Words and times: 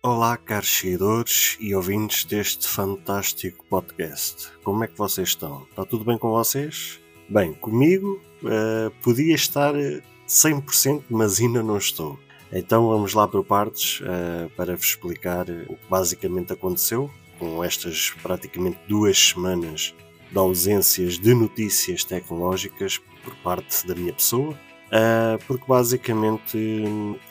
Olá, 0.00 0.36
caros 0.36 0.78
seguidores 0.78 1.56
e 1.58 1.74
ouvintes 1.74 2.24
deste 2.24 2.68
fantástico 2.68 3.64
podcast. 3.68 4.48
Como 4.62 4.84
é 4.84 4.86
que 4.86 4.96
vocês 4.96 5.30
estão? 5.30 5.66
Está 5.68 5.84
tudo 5.84 6.04
bem 6.04 6.16
com 6.16 6.30
vocês? 6.30 7.00
Bem, 7.28 7.52
comigo 7.52 8.22
uh, 8.44 8.92
podia 9.02 9.34
estar 9.34 9.74
100%, 9.74 11.02
mas 11.10 11.40
ainda 11.40 11.64
não 11.64 11.76
estou. 11.76 12.16
Então 12.52 12.86
vamos 12.86 13.12
lá 13.12 13.26
por 13.26 13.44
partes 13.44 14.00
uh, 14.02 14.48
para 14.56 14.76
vos 14.76 14.86
explicar 14.86 15.50
o 15.50 15.74
que 15.74 15.88
basicamente 15.90 16.52
aconteceu 16.52 17.10
com 17.36 17.64
estas 17.64 18.10
praticamente 18.22 18.78
duas 18.86 19.18
semanas 19.18 19.92
de 20.30 20.38
ausências 20.38 21.18
de 21.18 21.34
notícias 21.34 22.04
tecnológicas 22.04 22.98
por 23.24 23.34
parte 23.38 23.84
da 23.84 23.96
minha 23.96 24.12
pessoa 24.12 24.56
Uh, 24.88 25.38
porque 25.46 25.64
basicamente 25.68 26.82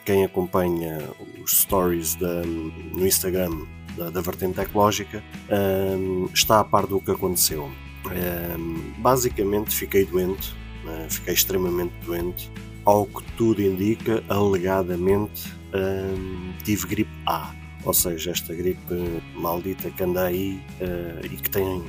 quem 0.05 0.23
acompanha 0.23 0.99
os 1.43 1.61
stories 1.61 2.13
da, 2.13 2.43
no 2.43 3.05
Instagram 3.05 3.66
da, 3.97 4.11
da 4.11 4.21
vertente 4.21 4.53
tecnológica 4.55 5.23
uh, 5.49 6.30
está 6.31 6.59
a 6.59 6.63
par 6.63 6.85
do 6.85 7.02
que 7.02 7.09
aconteceu. 7.09 7.64
Uh, 8.05 8.99
basicamente 8.99 9.75
fiquei 9.75 10.05
doente, 10.05 10.55
fiquei 11.09 11.33
extremamente 11.33 11.94
doente. 12.05 12.52
Ao 12.86 13.05
que 13.05 13.23
tudo 13.33 13.61
indica, 13.61 14.23
alegadamente 14.30 15.52
tive 16.64 16.88
gripe 16.88 17.11
A, 17.25 17.53
ou 17.83 17.94
seja, 17.94 18.31
esta 18.31 18.55
gripe 18.55 19.21
maldita 19.36 19.92
que 19.92 20.03
anda 20.03 20.23
aí 20.27 20.61
e 21.21 21.36
que 21.36 21.49
tem 21.49 21.83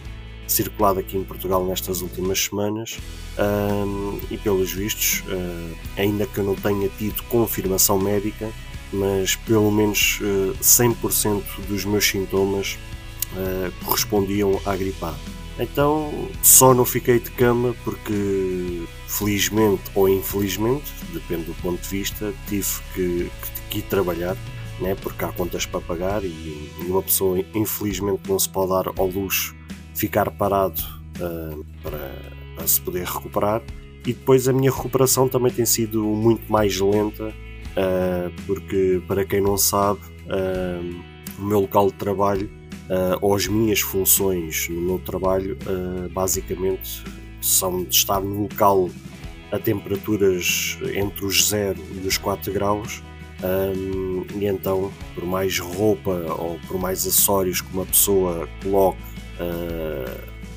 circulado 0.49 0.99
aqui 0.99 1.17
em 1.17 1.23
Portugal 1.23 1.65
nestas 1.65 2.01
últimas 2.01 2.45
semanas 2.45 2.99
um, 3.39 4.19
e 4.31 4.39
pelos 4.39 4.73
vistos, 4.73 5.23
uh, 5.29 5.77
ainda 5.97 6.27
que 6.27 6.39
eu 6.39 6.45
não 6.45 6.55
tenha 6.55 6.89
tido 6.89 7.23
confirmação 7.25 7.99
médica, 7.99 8.51
mas 8.93 9.37
pelo 9.37 9.71
menos 9.71 10.19
uh, 10.21 10.57
100% 10.61 11.43
dos 11.69 11.85
meus 11.85 12.05
sintomas 12.07 12.79
uh, 13.35 13.85
correspondiam 13.85 14.61
à 14.65 14.75
gripe 14.75 15.05
A. 15.05 15.15
Então 15.61 16.29
só 16.43 16.73
não 16.73 16.85
fiquei 16.85 17.19
de 17.19 17.31
cama 17.33 17.75
porque 17.85 18.85
felizmente 19.07 19.83
ou 19.95 20.09
infelizmente, 20.09 20.93
depende 21.13 21.45
do 21.45 21.55
ponto 21.63 21.81
de 21.81 21.89
vista, 21.89 22.33
tive 22.49 22.69
que, 22.95 23.31
que, 23.43 23.81
que 23.81 23.83
trabalhar 23.83 24.37
né, 24.81 24.97
porque 25.03 25.25
há 25.25 25.29
contas 25.33 25.67
para 25.67 25.81
pagar 25.81 26.25
e 26.25 26.71
uma 26.87 27.03
pessoa 27.03 27.45
infelizmente 27.55 28.23
não 28.29 28.39
se 28.39 28.49
pode 28.49 28.71
dar 28.71 28.93
ao 28.97 29.09
luxo 29.09 29.55
ficar 29.99 30.31
parado 30.31 30.81
uh, 31.21 31.65
para, 31.83 32.15
para, 32.55 32.67
se 32.67 32.81
poder 32.81 33.05
recuperar. 33.05 33.63
E 34.07 34.13
depois 34.13 34.49
a 34.49 34.53
minha 34.53 34.71
recuperação 34.71 35.29
também 35.29 35.53
tem 35.53 35.67
sido 35.67 36.03
muito 36.03 36.51
mais 36.51 36.79
lenta, 36.81 37.27
uh, 37.27 38.43
porque 38.47 39.03
para 39.07 39.25
quem 39.25 39.41
não 39.41 39.59
sabe, 39.59 40.01
uh, 40.27 41.03
o 41.39 41.43
meu 41.43 41.61
local 41.61 41.89
de 41.89 41.95
trabalho 41.95 42.59
ou 43.21 43.35
as 43.35 43.47
minhas 43.47 43.81
funções 43.81 44.67
no 44.71 44.81
meu 44.81 44.99
trabalho 44.99 45.59
basicamente 46.11 47.05
são 47.39 47.85
de 47.85 47.95
estar 47.95 48.19
no 48.19 48.45
local 48.45 48.89
a 49.53 49.59
temperaturas 49.59 50.79
entre 50.95 51.27
os 51.27 51.49
0 51.49 51.79
e 52.03 52.07
os 52.07 52.17
4 52.17 52.51
graus. 52.51 53.03
Um, 53.45 54.25
e 54.41 54.47
então, 54.47 54.91
por 55.15 55.27
mais 55.27 55.59
roupa 55.59 56.11
ou 56.39 56.59
por 56.67 56.81
mais 56.81 57.07
acessórios 57.07 57.61
que 57.61 57.73
uma 57.75 57.85
pessoa 57.85 58.49
coloque 58.63 58.99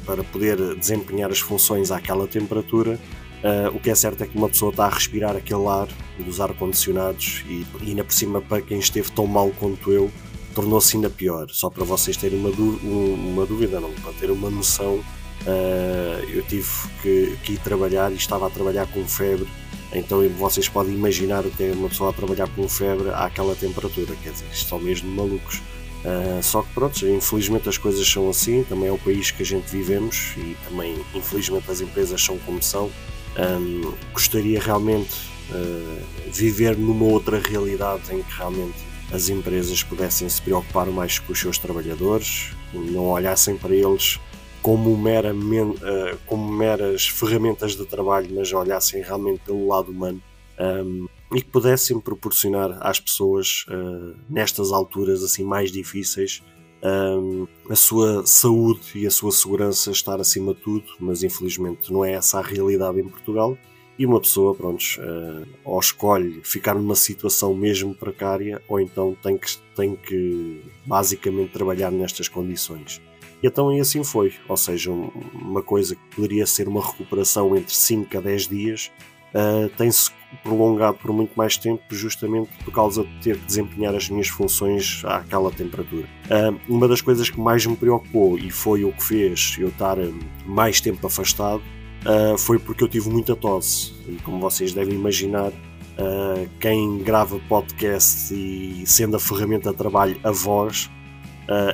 para 0.06 0.24
poder 0.24 0.76
desempenhar 0.76 1.32
as 1.32 1.40
funções 1.40 1.92
àquela 1.92 2.28
temperatura. 2.28 3.00
Uh, 3.44 3.76
o 3.76 3.80
que 3.80 3.90
é 3.90 3.96
certo 3.96 4.24
é 4.24 4.28
que 4.28 4.38
uma 4.38 4.48
pessoa 4.48 4.70
está 4.70 4.86
a 4.86 4.90
respirar 4.90 5.36
aquele 5.36 5.66
ar 5.68 5.88
dos 6.20 6.40
ar-condicionados 6.40 7.44
e, 7.48 7.66
e 7.82 7.90
ainda 7.90 8.04
por 8.04 8.14
cima, 8.14 8.40
para 8.40 8.62
quem 8.62 8.78
esteve 8.78 9.12
tão 9.12 9.26
mal 9.26 9.50
quanto 9.60 9.92
eu, 9.92 10.12
tornou-se 10.54 10.96
ainda 10.96 11.10
pior. 11.10 11.48
Só 11.50 11.70
para 11.70 11.84
vocês 11.84 12.16
terem 12.16 12.40
uma, 12.40 12.50
uma 12.50 13.46
dúvida, 13.46 13.80
não, 13.80 13.92
para 13.94 14.14
ter 14.14 14.30
uma 14.30 14.50
noção, 14.50 14.98
uh, 14.98 16.30
eu 16.30 16.44
tive 16.44 16.70
que, 17.02 17.38
que, 17.44 17.54
ir 17.54 17.60
trabalhar 17.60 18.12
e 18.12 18.16
estava 18.16 18.46
a 18.46 18.50
trabalhar 18.50 18.86
com 18.88 19.04
febre. 19.08 19.48
Então 19.94 20.22
vocês 20.38 20.70
podem 20.70 20.94
imaginar 20.94 21.44
o 21.44 21.50
que 21.50 21.64
é 21.64 21.72
uma 21.72 21.90
pessoa 21.90 22.12
a 22.12 22.14
trabalhar 22.14 22.48
com 22.56 22.68
febre 22.70 23.10
àquela 23.10 23.56
temperatura, 23.56 24.16
quer 24.24 24.32
dizer, 24.32 24.48
estão 24.52 24.80
mesmo 24.80 25.10
malucos. 25.10 25.62
Uh, 26.04 26.42
só 26.42 26.64
que 26.64 26.74
pronto, 26.74 27.08
infelizmente 27.08 27.70
as 27.70 27.78
coisas 27.78 28.08
são 28.08 28.30
assim, 28.30 28.64
também 28.64 28.90
é 28.90 28.92
o 28.92 28.98
país 28.98 29.30
que 29.30 29.44
a 29.44 29.46
gente 29.46 29.70
vivemos 29.70 30.34
e 30.36 30.58
também 30.68 31.00
infelizmente 31.14 31.70
as 31.70 31.80
empresas 31.80 32.22
são 32.22 32.38
como 32.40 32.62
são. 32.62 32.90
Um, 33.38 33.94
gostaria 34.12 34.60
realmente 34.60 35.14
uh, 35.52 36.02
viver 36.32 36.76
numa 36.76 37.06
outra 37.06 37.40
realidade 37.40 38.14
em 38.14 38.24
que 38.24 38.36
realmente 38.36 38.76
as 39.12 39.30
empresas 39.30 39.84
pudessem 39.84 40.28
se 40.28 40.42
preocupar 40.42 40.88
mais 40.88 41.20
com 41.20 41.34
os 41.34 41.40
seus 41.40 41.58
trabalhadores, 41.58 42.50
não 42.74 43.10
olhassem 43.10 43.58
para 43.58 43.76
eles 43.76 44.20
como, 44.62 44.96
meramente, 44.98 45.84
uh, 45.84 46.18
como 46.26 46.52
meras 46.52 47.08
ferramentas 47.08 47.76
de 47.76 47.86
trabalho, 47.86 48.30
mas 48.34 48.52
olhassem 48.54 49.02
realmente 49.02 49.42
pelo 49.46 49.68
lado 49.68 49.92
humano. 49.92 50.22
Um, 50.62 51.08
e 51.34 51.42
que 51.42 51.50
pudessem 51.50 52.00
proporcionar 52.00 52.78
às 52.82 53.00
pessoas, 53.00 53.66
uh, 53.70 54.16
nestas 54.30 54.72
alturas 54.72 55.24
assim 55.24 55.44
mais 55.44 55.72
difíceis, 55.72 56.44
um, 56.84 57.48
a 57.70 57.76
sua 57.76 58.26
saúde 58.26 58.92
e 58.96 59.08
a 59.08 59.12
sua 59.12 59.32
segurança 59.32 59.92
estar 59.92 60.20
acima 60.20 60.54
de 60.54 60.62
tudo, 60.62 60.86
mas 61.00 61.24
infelizmente 61.24 61.92
não 61.92 62.04
é 62.04 62.14
essa 62.14 62.40
a 62.40 62.42
realidade 62.42 63.00
em 63.00 63.08
Portugal. 63.08 63.58
E 63.98 64.06
uma 64.06 64.20
pessoa, 64.20 64.56
pronto, 64.56 64.84
uh, 65.00 65.48
ou 65.64 65.80
escolhe 65.80 66.42
ficar 66.44 66.74
numa 66.74 66.96
situação 66.96 67.54
mesmo 67.54 67.94
precária, 67.94 68.62
ou 68.68 68.80
então 68.80 69.16
tem 69.22 69.38
que, 69.38 69.58
tem 69.76 69.96
que 69.96 70.62
basicamente 70.86 71.52
trabalhar 71.52 71.92
nestas 71.92 72.28
condições. 72.28 73.02
E 73.44 73.48
então 73.48 73.72
e 73.76 73.80
assim 73.80 74.04
foi, 74.04 74.34
ou 74.48 74.58
seja, 74.58 74.92
uma 74.92 75.62
coisa 75.64 75.96
que 75.96 76.16
poderia 76.16 76.46
ser 76.46 76.68
uma 76.68 76.84
recuperação 76.86 77.56
entre 77.56 77.74
5 77.74 78.18
a 78.18 78.22
10 78.22 78.48
dias, 78.48 78.92
uh, 79.34 79.70
tem-se 79.78 80.12
prolongado 80.44 80.98
por 80.98 81.12
muito 81.12 81.34
mais 81.36 81.58
tempo, 81.58 81.84
justamente 81.90 82.50
por 82.64 82.74
causa 82.74 83.04
de 83.04 83.10
ter 83.22 83.38
que 83.38 83.46
desempenhar 83.46 83.94
as 83.96 84.10
minhas 84.10 84.28
funções 84.28 85.04
àquela 85.06 85.52
temperatura. 85.52 86.08
Uh, 86.26 86.60
uma 86.70 86.88
das 86.88 87.02
coisas 87.02 87.30
que 87.30 87.40
mais 87.40 87.66
me 87.66 87.76
preocupou 87.76 88.38
e 88.38 88.50
foi 88.50 88.84
o 88.84 88.92
que 88.92 89.04
fez 89.04 89.58
eu 89.60 89.70
estar 89.70 89.98
mais 90.46 90.80
tempo 90.80 91.06
afastado 91.06 91.62
uh, 92.06 92.38
foi 92.38 92.58
porque 92.60 92.84
eu 92.84 92.88
tive 92.88 93.10
muita 93.10 93.36
tosse. 93.36 93.94
E 94.08 94.16
como 94.24 94.40
vocês 94.40 94.74
devem 94.74 94.96
imaginar, 94.96 95.50
uh, 95.50 96.50
quem 96.60 97.00
grava 97.00 97.40
podcast 97.50 98.34
e 98.34 98.84
sendo 98.86 99.18
a 99.18 99.20
ferramenta 99.20 99.72
de 99.72 99.78
trabalho 99.78 100.20
a 100.24 100.32
voz 100.32 100.90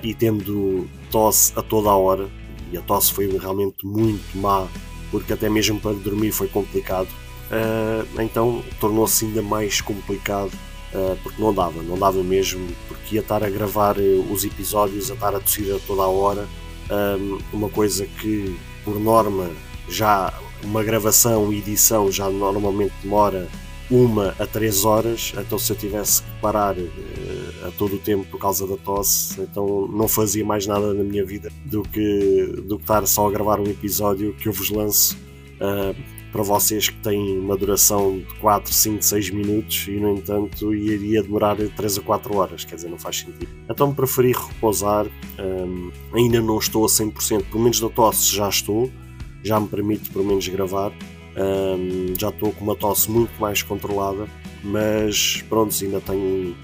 e 0.01 0.11
tendo 0.15 0.89
tosse 1.11 1.53
a 1.55 1.61
toda 1.61 1.89
a 1.89 1.95
hora, 1.95 2.27
e 2.71 2.77
a 2.77 2.81
tosse 2.81 3.13
foi 3.13 3.27
realmente 3.37 3.85
muito 3.85 4.35
má, 4.35 4.67
porque 5.11 5.33
até 5.33 5.47
mesmo 5.49 5.79
para 5.79 5.93
dormir 5.93 6.31
foi 6.31 6.47
complicado 6.47 7.07
uh, 7.51 8.21
então 8.21 8.63
tornou-se 8.79 9.25
ainda 9.25 9.41
mais 9.41 9.81
complicado 9.81 10.51
uh, 10.93 11.17
porque 11.23 11.41
não 11.41 11.53
dava, 11.53 11.81
não 11.81 11.97
dava 11.97 12.23
mesmo, 12.23 12.67
porque 12.87 13.15
ia 13.15 13.21
estar 13.21 13.43
a 13.43 13.49
gravar 13.49 13.97
eh, 13.99 14.23
os 14.29 14.43
episódios, 14.43 15.11
a 15.11 15.13
estar 15.13 15.35
a 15.35 15.39
tossir 15.39 15.73
a 15.75 15.79
toda 15.85 16.03
a 16.03 16.07
hora, 16.07 16.47
um, 17.19 17.39
uma 17.53 17.69
coisa 17.69 18.05
que 18.05 18.57
por 18.83 18.99
norma 18.99 19.49
já 19.89 20.33
uma 20.63 20.83
gravação 20.83 21.51
e 21.51 21.57
edição 21.57 22.11
já 22.11 22.29
normalmente 22.29 22.93
demora 23.03 23.47
uma 23.89 24.35
a 24.37 24.45
três 24.45 24.83
horas, 24.83 25.33
então 25.37 25.57
se 25.57 25.71
eu 25.71 25.75
tivesse 25.75 26.21
que 26.21 26.29
parar 26.41 26.77
uh, 26.77 27.67
a 27.67 27.71
todo 27.71 27.95
o 27.95 27.99
tempo 27.99 28.25
por 28.25 28.39
causa 28.39 28.67
da 28.67 28.75
tosse, 28.75 29.39
então 29.41 29.87
não 29.87 30.07
fazia 30.07 30.43
mais 30.43 30.67
nada 30.67 30.93
na 30.93 31.03
minha 31.03 31.25
vida 31.25 31.49
do 31.65 31.83
que, 31.83 32.53
do 32.65 32.77
que 32.77 32.83
estar 32.83 33.05
só 33.07 33.27
a 33.27 33.31
gravar 33.31 33.59
um 33.59 33.65
episódio 33.65 34.33
que 34.33 34.49
eu 34.49 34.53
vos 34.53 34.69
lanço 34.69 35.17
uh, 35.61 35.95
para 36.31 36.43
vocês 36.43 36.89
que 36.89 36.97
têm 36.97 37.39
uma 37.39 37.57
duração 37.57 38.19
de 38.19 38.35
4, 38.39 38.71
5, 38.71 39.01
6 39.01 39.29
minutos 39.31 39.87
e 39.87 39.91
no 39.91 40.13
entanto 40.13 40.73
iria 40.73 41.21
demorar 41.21 41.55
3 41.55 41.97
a 41.97 42.01
4 42.01 42.35
horas, 42.35 42.65
quer 42.65 42.75
dizer, 42.75 42.89
não 42.89 42.99
faz 42.99 43.19
sentido. 43.19 43.49
Então 43.69 43.93
preferi 43.93 44.33
repousar, 44.33 45.07
um, 45.39 45.91
ainda 46.13 46.41
não 46.41 46.59
estou 46.59 46.85
a 46.85 46.87
100%, 46.87 47.45
pelo 47.45 47.63
menos 47.63 47.79
da 47.79 47.89
tosse 47.89 48.35
já 48.35 48.49
estou, 48.49 48.91
já 49.43 49.59
me 49.59 49.67
permite 49.67 50.09
pelo 50.09 50.25
menos 50.25 50.47
gravar, 50.47 50.91
um, 51.37 52.13
já 52.17 52.29
estou 52.29 52.51
com 52.51 52.63
uma 52.63 52.75
tosse 52.75 53.09
muito 53.09 53.39
mais 53.39 53.61
controlada, 53.61 54.27
mas 54.63 55.43
pronto, 55.49 55.73
ainda 55.81 56.01
tenho 56.01 56.55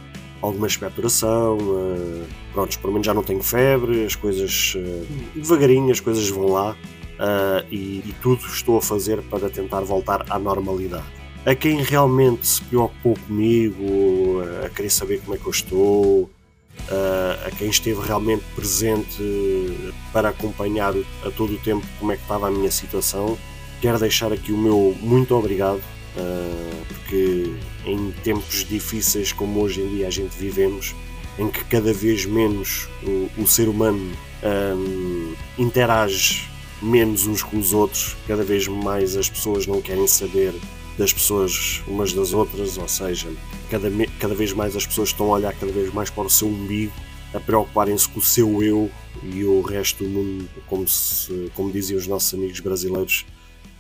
alguma 0.42 0.68
expectoração, 0.68 1.58
uh, 1.58 2.26
pronto, 2.52 2.78
pelo 2.80 2.94
menos 2.94 3.06
já 3.06 3.14
não 3.14 3.24
tenho 3.24 3.42
febre, 3.42 4.06
as 4.06 4.16
coisas 4.16 4.76
uh, 4.76 5.08
devagarinho, 5.34 5.90
as 5.90 6.02
coisas 6.02 6.28
vão 6.30 6.48
lá, 6.48 6.76
uh, 7.20 7.66
e, 7.72 8.04
e 8.06 8.16
tudo 8.22 8.46
estou 8.46 8.78
a 8.78 8.82
fazer 8.82 9.22
para 9.24 9.50
tentar 9.50 9.82
voltar 9.82 10.26
à 10.30 10.38
normalidade. 10.40 11.06
A 11.46 11.54
quem 11.54 11.82
realmente 11.82 12.48
se 12.48 12.62
preocupou 12.64 13.18
comigo, 13.28 14.42
a 14.66 14.70
querer 14.70 14.90
saber 14.90 15.20
como 15.20 15.36
é 15.36 15.38
que 15.38 15.46
eu 15.46 15.52
estou, 15.52 16.30
a 17.46 17.52
quem 17.52 17.70
esteve 17.70 18.00
realmente 18.00 18.46
presente 18.56 19.94
para 20.14 20.30
acompanhar 20.30 20.94
a 21.26 21.32
todo 21.32 21.54
o 21.54 21.58
tempo 21.58 21.86
como 22.00 22.14
é 22.14 22.16
que 22.16 22.22
estava 22.22 22.48
a 22.48 22.52
minha 22.52 22.72
situação, 22.72 23.38
quero 23.82 24.00
deixar 24.00 24.32
aqui 24.32 24.54
o 24.54 24.58
meu 24.58 24.96
muito 25.02 25.36
obrigado, 25.36 25.82
porque 26.88 27.52
em 27.86 28.12
tempos 28.24 28.64
difíceis 28.64 29.34
como 29.34 29.60
hoje 29.60 29.82
em 29.82 29.90
dia 29.90 30.08
a 30.08 30.12
gente 30.12 30.38
vivemos, 30.38 30.96
em 31.38 31.50
que 31.50 31.64
cada 31.66 31.92
vez 31.92 32.26
menos 32.26 32.88
o, 33.04 33.42
o 33.42 33.48
ser 33.48 33.68
humano 33.68 34.12
um, 34.78 35.34
interage 35.58 36.53
menos 36.84 37.26
uns 37.26 37.42
com 37.42 37.58
os 37.58 37.74
outros, 37.74 38.16
cada 38.28 38.44
vez 38.44 38.68
mais 38.68 39.16
as 39.16 39.30
pessoas 39.30 39.66
não 39.66 39.82
querem 39.82 40.06
saber 40.06 40.54
das 40.98 41.12
pessoas 41.12 41.82
umas 41.88 42.14
das 42.14 42.34
outras, 42.34 42.78
ou 42.78 42.88
seja, 42.88 43.32
cada, 43.70 43.90
cada 44.20 44.36
vez 44.36 44.54
mais 44.54 44.76
as 44.76 44.86
pessoas 44.86 45.10
estão 45.10 45.28
a 45.28 45.38
olhar 45.38 45.54
cada 45.54 45.72
vez 45.72 45.92
mais 45.94 46.10
para 46.10 46.24
o 46.24 46.30
seu 46.30 46.48
umbigo, 46.48 46.94
a 47.34 47.40
preocuparem-se 47.40 48.08
com 48.10 48.20
o 48.20 48.22
seu 48.22 48.62
eu 48.62 48.92
e 49.24 49.44
o 49.44 49.62
resto 49.62 50.04
do 50.04 50.10
mundo, 50.10 50.50
como, 50.68 50.88
se, 50.88 51.52
como 51.56 51.72
diziam 51.72 51.98
os 51.98 52.06
nossos 52.06 52.34
amigos 52.34 52.60
brasileiros, 52.60 53.26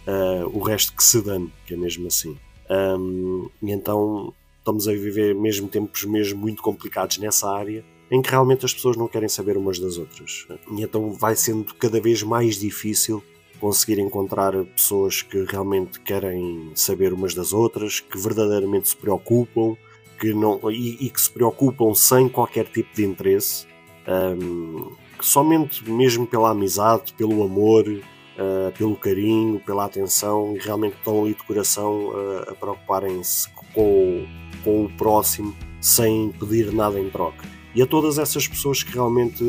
uh, 0.07 0.47
o 0.57 0.63
resto 0.63 0.93
que 0.93 1.03
se 1.03 1.21
dane, 1.21 1.51
que 1.67 1.73
é 1.73 1.77
mesmo 1.77 2.07
assim. 2.07 2.35
Um, 2.69 3.49
e 3.61 3.71
então 3.71 4.33
estamos 4.57 4.87
a 4.87 4.91
viver 4.93 5.35
mesmo 5.35 5.67
tempos 5.67 6.05
mesmo 6.05 6.39
muito 6.39 6.63
complicados 6.63 7.17
nessa 7.17 7.51
área 7.51 7.83
em 8.13 8.21
que 8.21 8.29
realmente 8.29 8.63
as 8.63 8.71
pessoas 8.71 8.95
não 8.95 9.07
querem 9.07 9.27
saber 9.27 9.57
umas 9.57 9.79
das 9.79 9.97
outras. 9.97 10.45
E 10.71 10.83
então 10.83 11.11
vai 11.11 11.35
sendo 11.35 11.73
cada 11.73 11.99
vez 11.99 12.21
mais 12.21 12.59
difícil 12.59 13.23
conseguir 13.59 13.99
encontrar 13.99 14.53
pessoas 14.65 15.23
que 15.23 15.43
realmente 15.45 15.99
querem 15.99 16.71
saber 16.75 17.11
umas 17.11 17.33
das 17.33 17.53
outras, 17.53 18.01
que 18.01 18.15
verdadeiramente 18.15 18.89
se 18.89 18.95
preocupam, 18.95 19.75
que 20.19 20.31
não, 20.31 20.59
e, 20.69 21.07
e 21.07 21.09
que 21.09 21.19
se 21.19 21.31
preocupam 21.31 21.95
sem 21.95 22.29
qualquer 22.29 22.65
tipo 22.65 22.93
de 22.93 23.03
interesse, 23.03 23.65
um, 24.07 24.91
que 25.17 25.25
somente 25.25 25.89
mesmo 25.89 26.27
pela 26.27 26.51
amizade, 26.51 27.13
pelo 27.13 27.41
amor, 27.41 27.87
uh, 27.87 28.71
pelo 28.77 28.95
carinho, 28.95 29.59
pela 29.61 29.85
atenção, 29.85 30.55
e 30.55 30.59
realmente 30.59 30.97
estão 30.97 31.23
ali 31.23 31.33
de 31.33 31.43
coração 31.43 32.09
uh, 32.09 32.51
a 32.51 32.53
preocuparem-se 32.53 33.49
com, 33.73 34.27
com 34.63 34.85
o 34.85 34.89
próximo 34.97 35.55
sem 35.81 36.31
pedir 36.31 36.71
nada 36.71 36.99
em 36.99 37.09
troca. 37.09 37.52
E 37.75 37.81
a 37.81 37.87
todas 37.87 38.19
essas 38.19 38.47
pessoas 38.47 38.83
que 38.83 38.93
realmente 38.93 39.43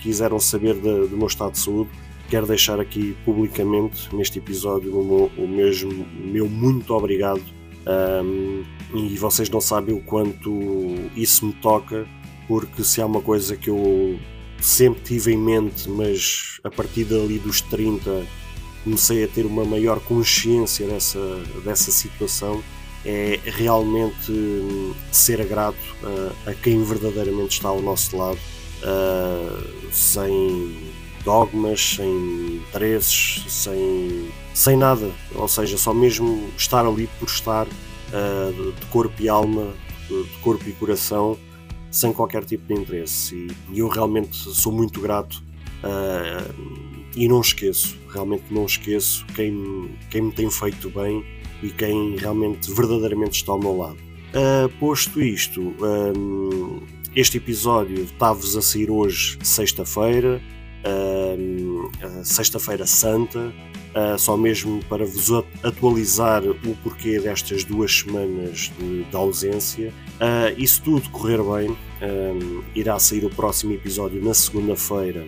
quiseram 0.00 0.40
saber 0.40 0.74
de, 0.74 1.06
do 1.08 1.16
meu 1.16 1.26
estado 1.26 1.52
de 1.52 1.58
saúde, 1.58 1.90
quero 2.28 2.46
deixar 2.46 2.80
aqui 2.80 3.16
publicamente 3.24 4.14
neste 4.14 4.38
episódio 4.38 4.98
o 4.98 5.04
meu, 5.04 5.44
o 5.44 5.48
mesmo, 5.48 5.90
o 5.90 6.26
meu 6.26 6.48
muito 6.48 6.92
obrigado. 6.92 7.42
Um, 7.86 8.64
e 8.94 9.16
vocês 9.16 9.48
não 9.50 9.60
sabem 9.60 9.94
o 9.94 10.00
quanto 10.00 10.50
isso 11.14 11.46
me 11.46 11.52
toca, 11.52 12.06
porque 12.48 12.82
se 12.82 13.00
há 13.00 13.06
uma 13.06 13.20
coisa 13.20 13.56
que 13.56 13.70
eu 13.70 14.18
sempre 14.60 15.02
tive 15.02 15.32
em 15.32 15.38
mente, 15.38 15.88
mas 15.88 16.58
a 16.64 16.70
partir 16.70 17.04
dali 17.04 17.38
dos 17.38 17.60
30 17.60 18.24
comecei 18.82 19.24
a 19.24 19.28
ter 19.28 19.46
uma 19.46 19.64
maior 19.64 20.00
consciência 20.00 20.86
dessa, 20.86 21.18
dessa 21.64 21.90
situação 21.90 22.62
é 23.04 23.38
realmente 23.44 24.32
hum, 24.32 24.94
ser 25.12 25.44
grato 25.46 25.76
uh, 26.02 26.50
a 26.50 26.54
quem 26.54 26.82
verdadeiramente 26.82 27.56
está 27.56 27.68
ao 27.68 27.80
nosso 27.82 28.16
lado, 28.16 28.38
uh, 28.82 29.92
sem 29.92 30.92
dogmas, 31.22 31.96
sem 31.96 32.08
interesses, 32.56 33.44
sem, 33.48 34.30
sem 34.54 34.76
nada, 34.76 35.10
ou 35.34 35.48
seja, 35.48 35.76
só 35.76 35.92
mesmo 35.92 36.48
estar 36.56 36.86
ali 36.86 37.08
por 37.18 37.28
estar 37.28 37.66
uh, 37.66 38.72
de 38.72 38.86
corpo 38.86 39.22
e 39.22 39.28
alma, 39.28 39.74
de 40.08 40.38
corpo 40.40 40.66
e 40.66 40.72
coração, 40.72 41.38
sem 41.90 42.12
qualquer 42.12 42.44
tipo 42.44 42.66
de 42.66 42.80
interesse. 42.80 43.48
E, 43.70 43.78
eu 43.78 43.88
realmente 43.88 44.36
sou 44.36 44.72
muito 44.72 45.00
grato 45.00 45.42
e 47.14 47.28
não 47.28 47.42
esqueço, 47.42 47.96
realmente 48.10 48.44
não 48.50 48.64
esqueço 48.64 49.24
quem, 49.34 49.94
quem 50.10 50.22
me 50.22 50.32
tem 50.32 50.50
feito 50.50 50.88
bem 50.88 51.22
e 51.64 51.70
quem 51.70 52.16
realmente 52.16 52.70
verdadeiramente 52.72 53.36
está 53.36 53.52
ao 53.52 53.58
meu 53.58 53.76
lado. 53.76 53.96
Uh, 54.34 54.68
posto 54.78 55.22
isto, 55.22 55.74
um, 55.80 56.80
este 57.16 57.38
episódio 57.38 58.02
está-vos 58.02 58.54
a 58.54 58.60
sair 58.60 58.90
hoje, 58.90 59.38
sexta-feira, 59.42 60.42
um, 60.86 61.90
sexta-feira 62.22 62.84
santa, 62.84 63.50
uh, 63.94 64.18
só 64.18 64.36
mesmo 64.36 64.84
para 64.90 65.06
vos 65.06 65.30
atualizar 65.62 66.42
o 66.44 66.76
porquê 66.82 67.18
destas 67.18 67.64
duas 67.64 68.00
semanas 68.00 68.70
de, 68.78 69.04
de 69.04 69.16
ausência. 69.16 69.90
Uh, 70.16 70.54
e 70.58 70.68
se 70.68 70.82
tudo 70.82 71.08
correr 71.10 71.38
bem, 71.42 71.74
irá 72.74 72.98
sair 72.98 73.24
o 73.24 73.30
próximo 73.30 73.72
episódio 73.72 74.22
na 74.22 74.34
segunda-feira 74.34 75.26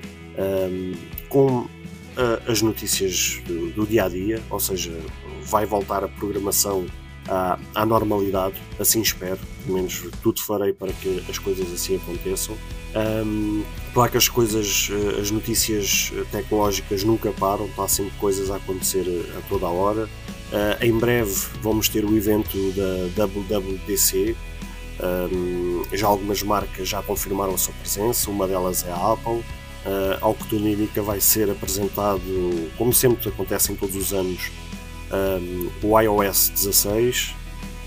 com 1.30 1.66
as 2.46 2.60
notícias 2.60 3.40
do, 3.46 3.70
do 3.70 3.86
dia 3.86 4.04
a 4.04 4.08
dia, 4.08 4.42
ou 4.50 4.60
seja, 4.60 4.92
vai 5.46 5.66
voltar 5.66 6.04
a 6.04 6.08
programação 6.08 6.86
à, 7.28 7.58
à, 7.74 7.84
normalidade, 7.84 8.60
assim 8.78 9.00
espero, 9.00 9.38
pelo 9.64 9.78
menos 9.78 10.04
tudo 10.22 10.40
farei 10.40 10.72
para 10.72 10.92
que 10.92 11.24
as 11.28 11.38
coisas 11.38 11.72
assim 11.72 11.96
aconteçam. 11.96 12.56
Um, 12.94 13.62
claro 13.92 14.10
que 14.10 14.16
as 14.16 14.28
coisas, 14.28 14.88
eh, 14.90 15.20
as 15.20 15.30
notícias 15.30 16.12
tecnológicas 16.30 17.04
nunca 17.04 17.30
param, 17.32 17.68
há 17.76 17.88
sempre 17.88 18.16
coisas 18.18 18.50
a 18.50 18.56
acontecer 18.56 19.04
a 19.36 19.48
toda 19.48 19.66
a 19.66 19.70
hora. 19.70 20.08
Uh, 20.46 20.84
em 20.84 20.96
breve 20.96 21.34
vamos 21.60 21.88
ter 21.88 22.04
o 22.04 22.16
evento 22.16 22.56
da 23.14 23.26
WWDC. 23.26 24.36
Um, 24.98 25.82
já 25.92 26.06
algumas 26.06 26.42
marcas 26.42 26.88
já 26.88 27.02
confirmaram 27.02 27.54
a 27.54 27.58
sua 27.58 27.74
presença, 27.74 28.30
uma 28.30 28.46
delas 28.46 28.84
é 28.86 28.90
a 28.90 29.12
Apple. 29.12 29.44
Uh, 29.84 30.18
a 30.20 30.28
Octonímica 30.28 31.02
vai 31.02 31.20
ser 31.20 31.50
apresentado, 31.50 32.22
como 32.78 32.92
sempre 32.92 33.28
acontece 33.28 33.72
em 33.72 33.76
todos 33.76 33.94
os 33.94 34.12
anos, 34.12 34.50
um, 35.12 35.88
o 35.88 36.00
iOS 36.00 36.50
16 36.50 37.34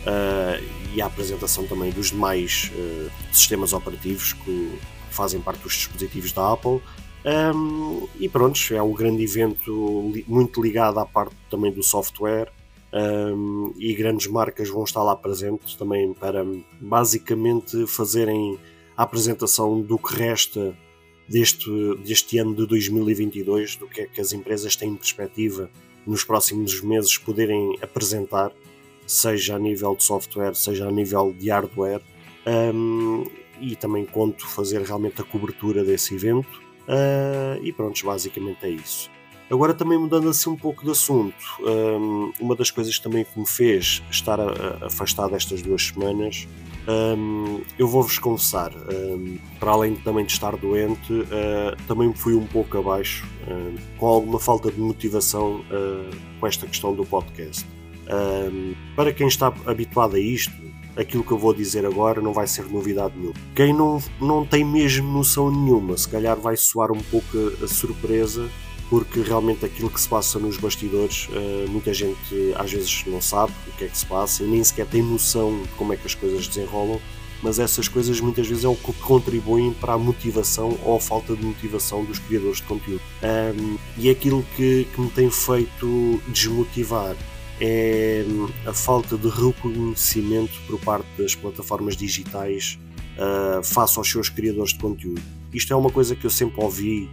uh, 0.05 0.63
e 0.93 1.01
a 1.01 1.05
apresentação 1.05 1.65
também 1.67 1.91
dos 1.91 2.09
demais 2.09 2.71
uh, 2.73 3.11
sistemas 3.31 3.73
operativos 3.73 4.33
que 4.33 4.79
fazem 5.11 5.39
parte 5.41 5.61
dos 5.61 5.73
dispositivos 5.73 6.31
da 6.31 6.53
Apple. 6.53 6.81
Um, 7.25 8.07
e 8.17 8.29
pronto, 8.29 8.59
é 8.71 8.81
um 8.81 8.93
grande 8.93 9.23
evento 9.23 10.11
li 10.13 10.23
muito 10.27 10.61
ligado 10.61 10.99
à 10.99 11.05
parte 11.05 11.35
também 11.49 11.71
do 11.71 11.83
software. 11.83 12.51
Um, 12.91 13.73
e 13.77 13.93
grandes 13.93 14.25
marcas 14.27 14.67
vão 14.67 14.83
estar 14.83 15.03
lá 15.03 15.15
presentes 15.15 15.75
também 15.75 16.11
para 16.13 16.43
basicamente 16.81 17.85
fazerem 17.85 18.57
a 18.97 19.03
apresentação 19.03 19.79
do 19.79 19.97
que 19.97 20.15
resta 20.15 20.75
deste, 21.27 21.69
deste 22.03 22.39
ano 22.39 22.55
de 22.55 22.65
2022, 22.65 23.75
do 23.75 23.87
que 23.87 24.01
é 24.01 24.05
que 24.07 24.19
as 24.19 24.33
empresas 24.33 24.75
têm 24.75 24.89
em 24.89 24.95
perspectiva 24.95 25.69
nos 26.09 26.23
próximos 26.23 26.81
meses 26.81 27.17
poderem 27.17 27.77
apresentar, 27.81 28.51
seja 29.05 29.55
a 29.55 29.59
nível 29.59 29.95
de 29.95 30.03
software, 30.03 30.55
seja 30.55 30.87
a 30.87 30.91
nível 30.91 31.33
de 31.37 31.49
hardware, 31.49 32.01
um, 32.73 33.25
e 33.61 33.75
também 33.75 34.05
conto 34.05 34.47
fazer 34.47 34.81
realmente 34.81 35.21
a 35.21 35.23
cobertura 35.23 35.83
desse 35.83 36.15
evento. 36.15 36.61
Uh, 36.87 37.63
e 37.63 37.71
pronto, 37.71 38.03
basicamente 38.03 38.65
é 38.65 38.69
isso. 38.69 39.11
Agora 39.49 39.73
também 39.73 39.97
mudando 39.97 40.29
assim 40.29 40.49
um 40.49 40.55
pouco 40.55 40.85
de 40.85 40.91
assunto, 40.91 41.35
um, 41.61 42.31
uma 42.39 42.55
das 42.55 42.69
coisas 42.69 42.99
também 42.99 43.25
que 43.25 43.39
me 43.39 43.47
fez 43.47 44.03
estar 44.11 44.39
afastado 44.83 45.35
estas 45.35 45.61
duas 45.61 45.87
semanas 45.87 46.47
um, 46.89 47.61
eu 47.77 47.87
vou-vos 47.87 48.17
confessar, 48.17 48.71
um, 48.75 49.37
para 49.59 49.71
além 49.71 49.95
também 49.95 50.25
de 50.25 50.31
estar 50.31 50.55
doente, 50.55 51.13
uh, 51.13 51.75
também 51.87 52.11
fui 52.13 52.33
um 52.33 52.45
pouco 52.47 52.77
abaixo, 52.77 53.27
com 53.97 54.07
alguma 54.07 54.39
falta 54.39 54.71
de 54.71 54.79
motivação 54.79 55.61
uh, 55.71 56.15
com 56.39 56.47
esta 56.47 56.65
questão 56.67 56.93
do 56.93 57.05
podcast. 57.05 57.65
para 58.95 59.13
quem 59.13 59.27
está 59.27 59.53
habituado 59.65 60.15
a 60.15 60.19
isto, 60.19 60.53
aquilo 60.95 61.23
que 61.23 61.31
eu 61.31 61.37
vou 61.37 61.53
dizer 61.53 61.85
agora 61.85 62.21
não 62.21 62.33
vai 62.33 62.47
ser 62.47 62.65
novidade 62.65 63.15
nenhuma. 63.15 63.35
Quem 63.55 63.73
não, 63.73 64.01
não 64.19 64.45
tem 64.45 64.63
mesmo 64.63 65.11
noção 65.11 65.51
nenhuma, 65.51 65.95
se 65.95 66.09
calhar 66.09 66.37
vai 66.37 66.57
soar 66.57 66.91
um 66.91 67.01
pouco 67.03 67.37
a 67.63 67.67
surpresa 67.67 68.49
porque 68.89 69.21
realmente 69.21 69.63
aquilo 69.63 69.89
que 69.89 70.01
se 70.01 70.09
passa 70.09 70.39
nos 70.39 70.57
bastidores, 70.57 71.27
uh, 71.29 71.69
muita 71.69 71.93
gente 71.93 72.53
às 72.55 72.71
vezes 72.71 73.03
não 73.05 73.21
sabe 73.21 73.53
o 73.67 73.77
que 73.77 73.85
é 73.85 73.87
que 73.87 73.97
se 73.97 74.05
passa 74.05 74.43
e 74.43 74.47
nem 74.47 74.63
sequer 74.63 74.87
tem 74.87 75.03
noção 75.03 75.61
de 75.61 75.69
como 75.69 75.93
é 75.93 75.97
que 75.97 76.07
as 76.07 76.15
coisas 76.15 76.47
desenrolam, 76.47 76.99
mas 77.41 77.59
essas 77.59 77.87
coisas 77.87 78.19
muitas 78.19 78.47
vezes 78.47 78.63
é 78.63 78.67
o 78.67 78.75
que 78.75 78.91
contribuem 78.93 79.71
para 79.73 79.93
a 79.93 79.97
motivação 79.97 80.77
ou 80.83 80.97
a 80.97 80.99
falta 80.99 81.35
de 81.35 81.45
motivação 81.45 82.03
dos 82.03 82.19
criadores 82.19 82.57
de 82.57 82.63
conteúdo. 82.63 83.01
E 83.97 84.09
aquilo 84.09 84.45
que, 84.57 84.85
me 84.97 85.09
tem 85.09 85.29
feito 85.31 86.21
desmotivar 86.27 87.15
é 87.61 88.25
a 88.65 88.73
falta 88.73 89.17
de 89.17 89.29
reconhecimento 89.29 90.51
por 90.67 90.79
parte 90.79 91.07
das 91.17 91.35
plataformas 91.35 91.95
digitais 91.95 92.77
uh, 93.17 93.63
face 93.63 93.97
aos 93.97 94.09
seus 94.09 94.29
criadores 94.29 94.73
de 94.73 94.79
conteúdo. 94.79 95.21
Isto 95.53 95.73
é 95.73 95.75
uma 95.75 95.89
coisa 95.89 96.15
que 96.15 96.25
eu 96.25 96.29
sempre 96.29 96.61
ouvi 96.61 97.09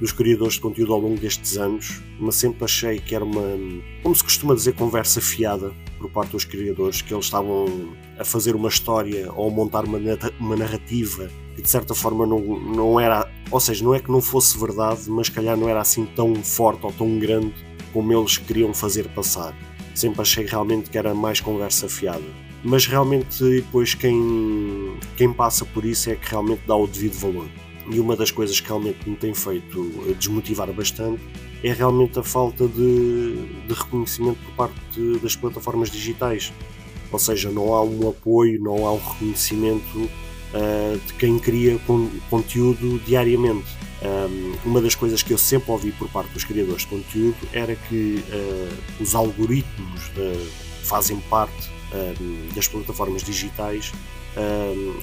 dos 0.00 0.12
criadores 0.12 0.54
de 0.54 0.60
conteúdo 0.60 0.92
ao 0.92 1.00
longo 1.00 1.18
destes 1.18 1.56
anos, 1.56 2.00
mas 2.20 2.36
sempre 2.36 2.64
achei 2.64 2.98
que 2.98 3.14
era 3.14 3.24
uma, 3.24 3.42
como 4.02 4.14
se 4.14 4.22
costuma 4.22 4.54
dizer, 4.54 4.74
conversa 4.74 5.20
fiada 5.20 5.72
por 5.98 6.10
parte 6.10 6.32
dos 6.32 6.44
criadores, 6.44 7.02
que 7.02 7.12
eles 7.12 7.24
estavam 7.24 7.66
a 8.18 8.24
fazer 8.24 8.54
uma 8.54 8.68
história 8.68 9.32
ou 9.32 9.48
a 9.48 9.50
montar 9.50 9.84
uma, 9.84 9.98
uma 10.38 10.56
narrativa 10.56 11.28
que 11.58 11.62
de 11.62 11.68
certa 11.68 11.92
forma 11.92 12.24
não, 12.24 12.38
não 12.40 13.00
era, 13.00 13.28
ou 13.50 13.58
seja, 13.58 13.84
não 13.84 13.92
é 13.92 13.98
que 13.98 14.10
não 14.10 14.20
fosse 14.20 14.56
verdade, 14.56 15.10
mas 15.10 15.28
calhar 15.28 15.56
não 15.56 15.68
era 15.68 15.80
assim 15.80 16.06
tão 16.14 16.34
forte 16.36 16.86
ou 16.86 16.92
tão 16.92 17.18
grande 17.18 17.52
como 17.92 18.12
eles 18.12 18.38
queriam 18.38 18.72
fazer 18.72 19.08
passar. 19.08 19.52
Sempre 19.92 20.22
achei 20.22 20.46
realmente 20.46 20.88
que 20.88 20.96
era 20.96 21.12
mais 21.12 21.40
conversa 21.40 21.88
fiada. 21.88 22.22
Mas 22.62 22.86
realmente 22.86 23.42
depois 23.42 23.94
quem, 23.94 24.96
quem 25.16 25.32
passa 25.32 25.64
por 25.64 25.84
isso 25.84 26.10
é 26.10 26.14
que 26.16 26.30
realmente 26.30 26.62
dá 26.66 26.76
o 26.76 26.86
devido 26.86 27.14
valor. 27.14 27.48
E 27.90 28.00
uma 28.00 28.14
das 28.14 28.30
coisas 28.30 28.60
que 28.60 28.68
realmente 28.68 29.08
me 29.08 29.16
tem 29.16 29.34
feito 29.34 30.14
desmotivar 30.18 30.70
bastante 30.72 31.22
é 31.62 31.72
realmente 31.72 32.18
a 32.18 32.22
falta 32.22 32.68
de, 32.68 33.46
de 33.66 33.74
reconhecimento 33.74 34.38
por 34.44 34.54
parte 34.54 35.18
das 35.22 35.34
plataformas 35.34 35.90
digitais. 35.90 36.52
Ou 37.10 37.18
seja, 37.18 37.50
não 37.50 37.72
há 37.72 37.82
um 37.82 38.08
apoio, 38.08 38.60
não 38.60 38.86
há 38.86 38.92
um 38.92 38.98
reconhecimento 38.98 39.98
uh, 39.98 40.98
de 41.06 41.14
quem 41.14 41.38
cria 41.38 41.78
con 41.86 42.10
conteúdo 42.28 43.00
diariamente. 43.06 43.66
Um, 44.00 44.70
uma 44.70 44.80
das 44.80 44.94
coisas 44.94 45.22
que 45.22 45.32
eu 45.32 45.38
sempre 45.38 45.72
ouvi 45.72 45.90
por 45.90 46.08
parte 46.10 46.30
dos 46.32 46.44
criadores 46.44 46.82
de 46.82 46.88
conteúdo 46.88 47.36
era 47.52 47.74
que 47.74 48.22
uh, 48.28 49.02
os 49.02 49.14
algoritmos 49.14 50.02
de, 50.14 50.48
fazem 50.84 51.18
parte 51.28 51.68
uh, 51.92 52.54
das 52.54 52.68
plataformas 52.68 53.22
digitais 53.22 53.92
uh, 54.36 55.02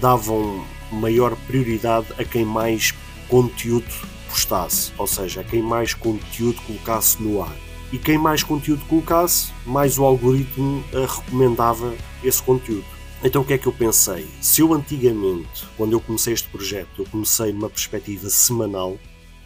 davam 0.00 0.64
maior 0.92 1.36
prioridade 1.46 2.06
a 2.18 2.24
quem 2.24 2.44
mais 2.44 2.92
conteúdo 3.28 3.86
postasse, 4.28 4.92
ou 4.96 5.06
seja, 5.06 5.40
a 5.40 5.44
quem 5.44 5.62
mais 5.62 5.94
conteúdo 5.94 6.60
colocasse 6.62 7.22
no 7.22 7.42
ar. 7.42 7.56
E 7.92 7.98
quem 7.98 8.16
mais 8.16 8.42
conteúdo 8.42 8.84
colocasse, 8.86 9.52
mais 9.66 9.98
o 9.98 10.04
algoritmo 10.04 10.84
recomendava 10.92 11.92
esse 12.22 12.42
conteúdo. 12.42 12.84
Então 13.22 13.42
o 13.42 13.44
que 13.44 13.52
é 13.52 13.58
que 13.58 13.66
eu 13.66 13.72
pensei? 13.72 14.26
Se 14.40 14.62
eu 14.62 14.72
antigamente, 14.72 15.66
quando 15.76 15.92
eu 15.92 16.00
comecei 16.00 16.32
este 16.32 16.48
projeto, 16.48 17.02
eu 17.02 17.06
comecei 17.06 17.52
numa 17.52 17.68
perspectiva 17.68 18.30
semanal 18.30 18.96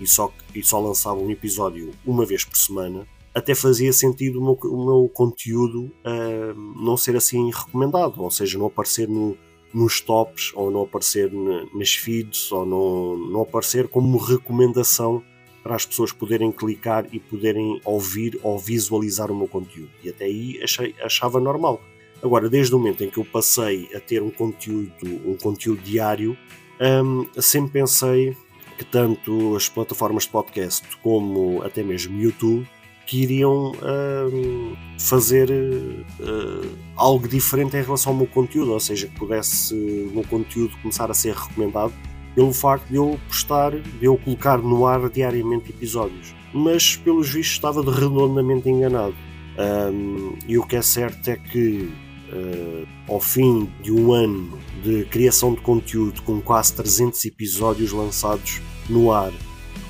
e 0.00 0.06
só, 0.06 0.32
e 0.54 0.62
só 0.62 0.78
lançava 0.78 1.18
um 1.18 1.30
episódio 1.30 1.90
uma 2.04 2.24
vez 2.24 2.44
por 2.44 2.56
semana, 2.56 3.06
até 3.34 3.54
fazia 3.54 3.92
sentido 3.92 4.40
o 4.40 4.44
meu, 4.44 4.58
o 4.70 4.86
meu 4.86 5.08
conteúdo 5.08 5.90
uh, 6.04 6.54
não 6.80 6.96
ser 6.96 7.16
assim 7.16 7.50
recomendado, 7.50 8.22
ou 8.22 8.30
seja, 8.30 8.58
não 8.58 8.66
aparecer 8.66 9.08
no, 9.08 9.36
nos 9.75 10.00
tops, 10.00 10.52
ou 10.54 10.71
não 10.71 10.83
aparecer 10.83 11.31
nas 11.75 11.95
feeds, 11.95 12.50
ou 12.52 12.64
não, 12.64 13.16
não 13.16 13.43
aparecer 13.43 13.88
como 13.88 14.16
recomendação 14.16 15.23
para 15.62 15.75
as 15.75 15.85
pessoas 15.85 16.12
poderem 16.12 16.52
clicar 16.52 17.07
e 17.11 17.19
poderem 17.19 17.81
ouvir 17.85 18.38
ou 18.43 18.59
visualizar 18.59 19.31
o 19.33 19.37
meu 19.37 19.49
conteúdo. 19.49 19.90
E 20.02 20.11
até 20.11 20.26
aí 20.26 20.61
achei, 20.62 20.95
achava 21.02 21.40
normal. 21.40 21.83
Agora, 22.23 22.49
desde 22.49 22.75
o 22.75 22.78
momento 22.78 23.02
em 23.02 23.11
que 23.11 23.19
eu 23.19 23.25
passei 23.25 23.88
a 23.95 24.00
ter 24.00 24.23
um 24.23 24.31
conteúdo, 24.31 24.90
um 25.26 25.37
conteúdo 25.37 25.83
diário, 25.83 26.37
um, 26.81 27.26
sempre 27.40 27.73
pensei 27.73 28.37
que 28.78 28.85
tanto 28.85 29.57
as 29.57 29.69
plataformas 29.69 30.25
de 30.25 30.31
podcast 30.31 30.85
como 30.99 31.62
até 31.62 31.83
mesmo 31.83 32.21
YouTube 32.21 32.69
que 33.06 33.23
iriam 33.23 33.73
um, 33.73 34.75
fazer 34.99 35.50
uh, 35.50 36.68
algo 36.96 37.28
diferente 37.28 37.76
em 37.76 37.82
relação 37.82 38.12
ao 38.12 38.18
meu 38.18 38.26
conteúdo, 38.26 38.73
ou 38.73 38.80
seja, 38.80 39.06
que 39.06 39.14
pudesse 39.14 39.75
o 39.75 40.11
meu 40.14 40.25
conteúdo 40.25 40.76
começar 40.82 41.11
a 41.11 41.14
ser 41.14 41.34
recomendado 41.34 41.92
pelo 42.34 42.52
facto 42.52 42.88
de 42.88 42.96
eu 42.96 43.18
postar, 43.28 43.73
de 43.73 44.04
eu 44.04 44.16
colocar 44.16 44.58
no 44.58 44.87
ar 44.87 45.08
diariamente 45.08 45.70
episódios. 45.70 46.34
Mas, 46.52 46.96
pelos 46.96 47.28
vistos, 47.30 47.54
estava 47.54 47.82
de 47.82 47.90
redondamente 47.90 48.68
enganado. 48.68 49.14
Um, 49.56 50.37
e 50.49 50.58
o 50.58 50.66
que 50.66 50.76
é 50.76 50.82
certo 50.82 51.28
é 51.28 51.37
que 51.37 51.92
uh, 52.32 52.87
ao 53.08 53.20
fim 53.20 53.70
de 53.82 53.92
um 53.92 54.12
ano 54.12 54.58
de 54.82 55.04
criação 55.04 55.54
de 55.54 55.61
conteúdo 55.61 56.23
com 56.23 56.40
quase 56.40 56.75
300 56.75 57.25
episódios 57.25 57.92
lançados 57.92 58.61
no 58.88 59.12
ar, 59.12 59.32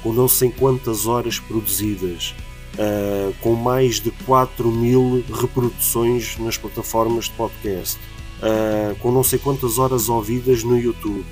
com 0.03 0.13
não 0.13 0.29
sei 0.29 0.51
quantas 0.51 1.07
horas 1.07 1.39
produzidas, 1.39 2.35
uh, 2.75 3.35
com 3.41 3.55
mais 3.55 4.01
de 4.01 4.11
4 4.11 4.71
mil 4.71 5.25
reproduções 5.33 6.39
nas 6.39 6.57
plataformas 6.57 7.27
de 7.27 7.33
podcast, 7.33 7.99
uh, 8.41 8.95
com 9.01 9.11
não 9.11 9.23
sei 9.23 9.39
quantas 9.39 9.79
horas 9.79 10.09
ouvidas 10.09 10.63
no 10.65 10.79
YouTube. 10.79 11.25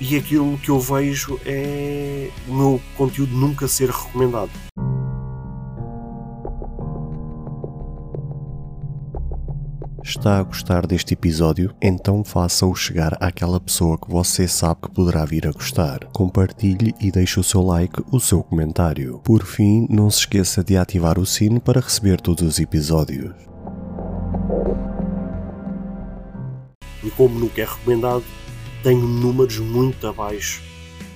e 0.00 0.16
aquilo 0.16 0.58
que 0.58 0.70
eu 0.70 0.80
vejo 0.80 1.38
é 1.44 2.30
o 2.48 2.54
meu 2.54 2.80
conteúdo 2.96 3.34
nunca 3.34 3.68
ser 3.68 3.90
recomendado. 3.90 4.67
Está 10.08 10.38
a 10.38 10.42
gostar 10.42 10.86
deste 10.86 11.12
episódio? 11.12 11.74
Então 11.82 12.24
faça-o 12.24 12.74
chegar 12.74 13.14
àquela 13.20 13.60
pessoa 13.60 13.98
que 13.98 14.10
você 14.10 14.48
sabe 14.48 14.80
que 14.84 14.90
poderá 14.90 15.22
vir 15.26 15.46
a 15.46 15.52
gostar. 15.52 16.06
Compartilhe 16.14 16.94
e 16.98 17.10
deixe 17.10 17.38
o 17.38 17.44
seu 17.44 17.60
like, 17.60 18.02
o 18.10 18.18
seu 18.18 18.42
comentário. 18.42 19.18
Por 19.18 19.44
fim, 19.44 19.86
não 19.90 20.10
se 20.10 20.20
esqueça 20.20 20.64
de 20.64 20.78
ativar 20.78 21.18
o 21.18 21.26
sino 21.26 21.60
para 21.60 21.82
receber 21.82 22.22
todos 22.22 22.42
os 22.42 22.58
episódios. 22.58 23.34
E 27.04 27.10
como 27.10 27.38
nunca 27.38 27.60
é 27.60 27.66
recomendado, 27.66 28.24
tenho 28.82 29.06
números 29.06 29.58
muito 29.58 30.06
abaixo 30.06 30.62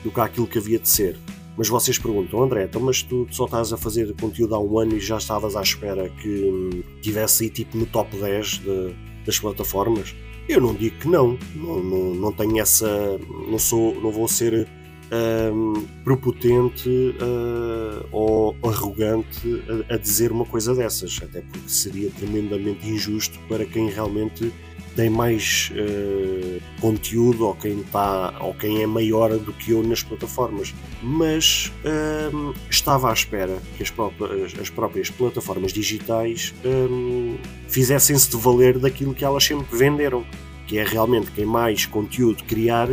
do 0.05 0.11
que 0.11 0.21
aquilo 0.21 0.47
que 0.47 0.59
havia 0.59 0.79
de 0.79 0.89
ser. 0.91 1.19
Mas 1.63 1.69
vocês 1.69 1.97
perguntam, 1.97 2.43
André, 2.43 2.65
então, 2.65 2.83
mas 2.83 3.05
tu 3.05 3.25
só 3.31 3.45
estás 3.45 3.73
a 3.73 3.77
fazer 3.77 4.13
conteúdo 4.21 4.53
há 4.57 4.59
um 4.59 4.81
ano 4.81 4.97
e 4.97 5.01
já 5.01 5.17
estavas 5.17 5.55
à 5.55 5.63
espera 5.63 6.09
que 6.09 6.29
hum, 6.29 6.83
tivesse 7.01 7.45
aí 7.45 7.51
tipo 7.51 7.79
no 7.79 7.87
top 7.87 8.17
10 8.17 8.49
de, 8.59 8.95
das 9.25 9.39
plataformas? 9.39 10.13
Eu 10.49 10.61
não 10.61 10.75
digo 10.75 10.99
que 10.99 11.07
não, 11.07 11.39
não, 11.55 11.81
não, 11.81 12.15
não 12.15 12.33
tenho 12.33 12.59
essa. 12.59 13.17
não 13.49 13.61
sou. 13.61 13.95
não 13.95 14.11
vou 14.11 14.27
ser 14.27 14.69
um, 15.13 15.87
prepotente 16.03 16.89
uh, 16.89 18.09
ou 18.11 18.57
arrogante 18.65 19.63
a, 19.89 19.95
a 19.95 19.97
dizer 19.97 20.33
uma 20.33 20.45
coisa 20.45 20.75
dessas, 20.75 21.21
até 21.23 21.43
porque 21.43 21.69
seria 21.69 22.11
tremendamente 22.11 22.89
injusto 22.89 23.39
para 23.49 23.65
quem 23.65 23.89
realmente 23.89 24.53
tem 24.95 25.09
mais 25.09 25.73
uh, 25.73 26.61
conteúdo 26.81 27.47
ou 27.47 27.55
quem, 27.55 27.83
tá, 27.85 28.35
ou 28.41 28.55
quem 28.55 28.83
é 28.83 28.87
maior 28.87 29.37
do 29.39 29.53
que 29.53 29.73
eu 29.73 29.83
nas 29.83 30.03
plataformas. 30.03 30.75
Mas 31.03 31.73
uh, 31.85 32.55
estava 32.71 33.11
à 33.11 33.13
espera 33.13 33.59
que 33.77 33.83
as 33.83 33.91
próprias, 33.91 34.55
as 34.61 34.71
próprias 34.71 35.11
plataformas 35.11 35.73
digitais 35.73 36.55
um, 36.65 37.37
fizessem-se 37.69 38.31
de 38.31 38.37
valer 38.37 38.79
daquilo 38.79 39.15
que 39.15 39.25
elas 39.25 39.45
sempre 39.45 39.77
venderam, 39.77 40.25
que 40.67 40.79
é 40.79 40.85
realmente 40.85 41.31
quem 41.31 41.47
mais 41.47 41.87
conteúdo 41.87 42.45
criar, 42.45 42.89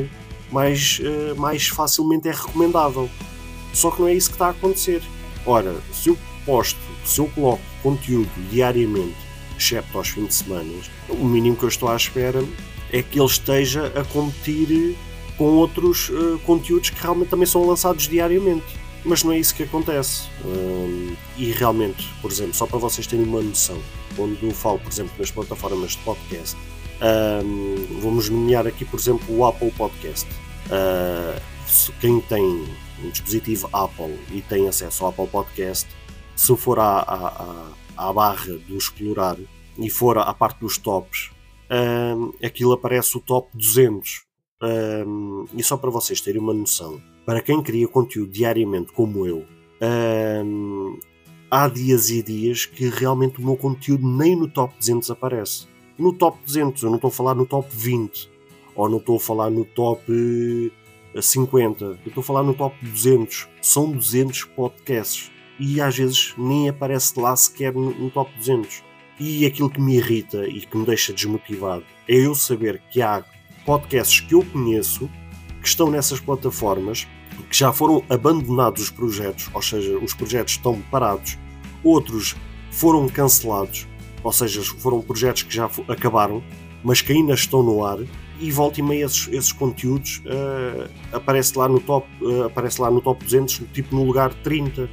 mais, 0.51 0.99
uh, 0.99 1.39
mais 1.39 1.67
facilmente 1.67 2.27
é 2.27 2.31
recomendável. 2.31 3.09
Só 3.73 3.91
que 3.91 4.01
não 4.01 4.07
é 4.07 4.13
isso 4.13 4.29
que 4.29 4.35
está 4.35 4.47
a 4.47 4.51
acontecer. 4.51 5.01
Ora, 5.45 5.75
se 5.93 6.09
eu 6.09 6.17
posto, 6.45 6.79
se 7.05 7.19
eu 7.19 7.27
coloco 7.27 7.61
conteúdo 7.83 8.29
diariamente 8.49 9.28
excepto 9.59 9.97
aos 9.97 10.09
fins 10.09 10.27
de 10.27 10.33
semana, 10.35 10.71
o 11.09 11.25
mínimo 11.25 11.55
que 11.55 11.63
eu 11.63 11.69
estou 11.69 11.89
à 11.89 11.95
espera 11.95 12.43
é 12.91 13.03
que 13.03 13.19
ele 13.19 13.27
esteja 13.27 13.87
a 13.95 14.03
competir 14.05 14.95
com 15.37 15.45
outros 15.45 16.09
uh, 16.09 16.39
conteúdos 16.45 16.89
que 16.89 17.01
realmente 17.01 17.29
também 17.29 17.45
são 17.45 17.65
lançados 17.65 18.07
diariamente. 18.07 18.65
Mas 19.05 19.23
não 19.23 19.31
é 19.31 19.39
isso 19.39 19.55
que 19.55 19.63
acontece. 19.63 20.27
E 21.37 21.51
realmente, 21.53 22.05
por 22.21 22.29
exemplo, 22.29 22.53
só 22.53 22.67
para 22.67 22.77
vocês 22.77 23.07
terem 23.07 23.25
uma 23.25 23.41
noção, 23.41 23.79
quando 24.13 24.37
eu 24.43 24.51
falo, 24.51 24.77
por 24.77 24.91
exemplo, 24.91 25.13
nas 25.17 25.31
plataformas 25.31 25.91
de 25.91 25.99
podcast, 25.99 26.57
vamos 28.01 28.29
nomear 28.29 28.67
aqui, 28.67 28.83
por 28.83 28.99
exemplo, 28.99 29.33
o 29.33 29.45
Apple 29.45 29.71
Podcast. 29.71 30.27
Uh, 30.65 31.41
quem 32.01 32.19
tem 32.19 32.43
um 33.01 33.09
dispositivo 33.09 33.69
Apple 33.71 34.19
e 34.31 34.41
tem 34.41 34.67
acesso 34.67 35.05
ao 35.05 35.11
Apple 35.11 35.27
Podcast, 35.27 35.87
se 36.35 36.55
for 36.57 36.77
à, 36.79 36.99
à, 36.99 37.27
à 37.27 37.71
barra 38.13 38.53
do 38.67 38.77
explorar 38.77 39.37
e 39.77 39.89
for 39.89 40.17
à 40.17 40.33
parte 40.33 40.59
dos 40.59 40.77
tops, 40.77 41.31
um, 41.71 42.33
aquilo 42.43 42.73
aparece 42.73 43.17
o 43.17 43.19
top 43.19 43.49
200. 43.53 44.23
Um, 44.61 45.45
e 45.53 45.63
só 45.63 45.77
para 45.77 45.89
vocês 45.89 46.19
terem 46.19 46.41
uma 46.41 46.53
noção, 46.53 47.01
para 47.25 47.41
quem 47.41 47.61
cria 47.61 47.87
conteúdo 47.87 48.31
diariamente 48.31 48.91
como 48.91 49.25
eu, 49.25 49.45
um, 50.45 50.99
há 51.49 51.67
dias 51.69 52.09
e 52.09 52.21
dias 52.21 52.65
que 52.65 52.89
realmente 52.89 53.39
o 53.39 53.45
meu 53.45 53.55
conteúdo 53.55 54.05
nem 54.05 54.35
no 54.35 54.49
top 54.49 54.75
200 54.77 55.11
aparece. 55.11 55.67
No 55.97 56.13
top 56.13 56.37
200, 56.45 56.83
eu 56.83 56.89
não 56.89 56.97
estou 56.97 57.09
a 57.09 57.11
falar 57.11 57.35
no 57.35 57.45
top 57.45 57.69
20, 57.71 58.29
ou 58.75 58.89
não 58.89 58.97
estou 58.97 59.17
a 59.17 59.19
falar 59.19 59.49
no 59.49 59.63
top 59.63 60.03
50, 61.21 61.83
eu 61.85 61.97
estou 62.05 62.21
a 62.21 62.23
falar 62.23 62.43
no 62.43 62.53
top 62.53 62.75
200. 62.85 63.47
São 63.61 63.91
200 63.91 64.43
podcasts 64.45 65.31
e 65.59 65.81
às 65.81 65.97
vezes 65.97 66.33
nem 66.37 66.69
aparece 66.69 67.19
lá 67.19 67.35
sequer 67.35 67.73
no, 67.73 67.91
no 67.91 68.09
top 68.09 68.31
200. 68.37 68.83
E 69.19 69.45
aquilo 69.45 69.69
que 69.69 69.81
me 69.81 69.97
irrita 69.97 70.47
e 70.47 70.61
que 70.61 70.77
me 70.77 70.85
deixa 70.85 71.11
desmotivado 71.11 71.83
é 72.07 72.15
eu 72.15 72.33
saber 72.33 72.81
que 72.89 73.01
há 73.01 73.23
podcasts 73.65 74.21
que 74.21 74.33
eu 74.33 74.43
conheço 74.45 75.09
que 75.61 75.67
estão 75.67 75.91
nessas 75.91 76.19
plataformas 76.19 77.05
que 77.49 77.57
já 77.57 77.71
foram 77.71 78.03
abandonados 78.09 78.83
os 78.83 78.89
projetos, 78.89 79.49
ou 79.53 79.61
seja, 79.61 79.97
os 79.97 80.13
projetos 80.13 80.53
estão 80.53 80.79
parados, 80.91 81.37
outros 81.83 82.35
foram 82.71 83.07
cancelados, 83.07 83.87
ou 84.23 84.31
seja, 84.31 84.61
foram 84.61 85.01
projetos 85.01 85.43
que 85.43 85.53
já 85.53 85.69
acabaram, 85.87 86.43
mas 86.83 87.01
que 87.01 87.11
ainda 87.11 87.33
estão 87.33 87.63
no 87.63 87.83
ar, 87.83 87.99
e 88.39 88.51
volta 88.51 88.79
e 88.79 88.83
meia 88.83 89.05
esses, 89.05 89.27
esses 89.29 89.51
conteúdos 89.51 90.21
uh, 90.25 90.89
aparece 91.11 91.57
lá 91.57 91.67
no 91.67 91.79
top 91.79 92.07
uh, 92.21 92.43
aparece 92.43 92.81
lá 92.81 92.89
no 92.89 93.01
top 93.01 93.23
200 93.23 93.63
tipo 93.73 93.93
no 93.93 94.05
lugar 94.05 94.33
30 94.33 94.89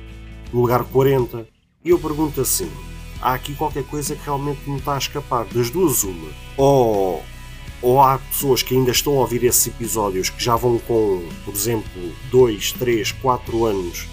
no 0.57 0.63
lugar 0.63 0.85
40 0.85 1.47
e 1.85 1.91
eu 1.91 1.99
pergunto 1.99 2.41
assim 2.41 2.71
há 3.21 3.35
aqui 3.35 3.55
qualquer 3.55 3.85
coisa 3.85 4.17
que 4.17 4.25
realmente 4.25 4.69
me 4.69 4.79
está 4.79 4.95
a 4.95 4.99
escapar 4.99 5.45
das 5.45 5.69
duas 5.69 6.03
uma 6.03 6.31
ou 6.57 7.23
ou 7.83 8.01
há 8.01 8.19
pessoas 8.19 8.63
que 8.63 8.75
ainda 8.75 8.91
estão 8.91 9.13
a 9.13 9.19
ouvir 9.19 9.45
esses 9.45 9.67
episódios 9.67 10.31
que 10.31 10.43
já 10.43 10.57
vão 10.57 10.79
com, 10.79 11.23
por 11.45 11.53
exemplo, 11.53 12.11
2, 12.31 12.73
3, 12.73 13.13
4 13.13 13.67
anos 13.67 14.09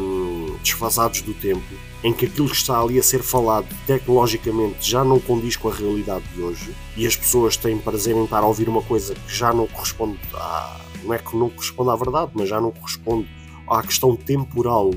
um, 0.00 0.56
desfasados 0.62 1.20
do 1.20 1.34
tempo, 1.34 1.62
em 2.02 2.10
que 2.14 2.24
aquilo 2.24 2.48
que 2.48 2.56
está 2.56 2.80
ali 2.80 2.98
a 2.98 3.02
ser 3.02 3.22
falado 3.22 3.66
tecnologicamente 3.86 4.90
já 4.90 5.04
não 5.04 5.20
condiz 5.20 5.56
com 5.56 5.68
a 5.68 5.74
realidade 5.74 6.24
de 6.34 6.40
hoje 6.40 6.74
e 6.96 7.06
as 7.06 7.14
pessoas 7.14 7.54
têm 7.54 7.76
prazer 7.76 8.16
em 8.16 8.24
estar 8.24 8.38
a 8.38 8.46
ouvir 8.46 8.66
uma 8.66 8.80
coisa 8.80 9.14
que 9.14 9.36
já 9.36 9.52
não 9.52 9.66
corresponde 9.66 10.18
à. 10.32 10.80
não 11.04 11.12
é 11.12 11.18
que 11.18 11.36
não 11.36 11.50
corresponde 11.50 11.90
à 11.90 11.96
verdade, 11.96 12.30
mas 12.34 12.48
já 12.48 12.58
não 12.62 12.72
corresponde 12.72 13.28
à 13.68 13.82
questão 13.82 14.16
temporal 14.16 14.90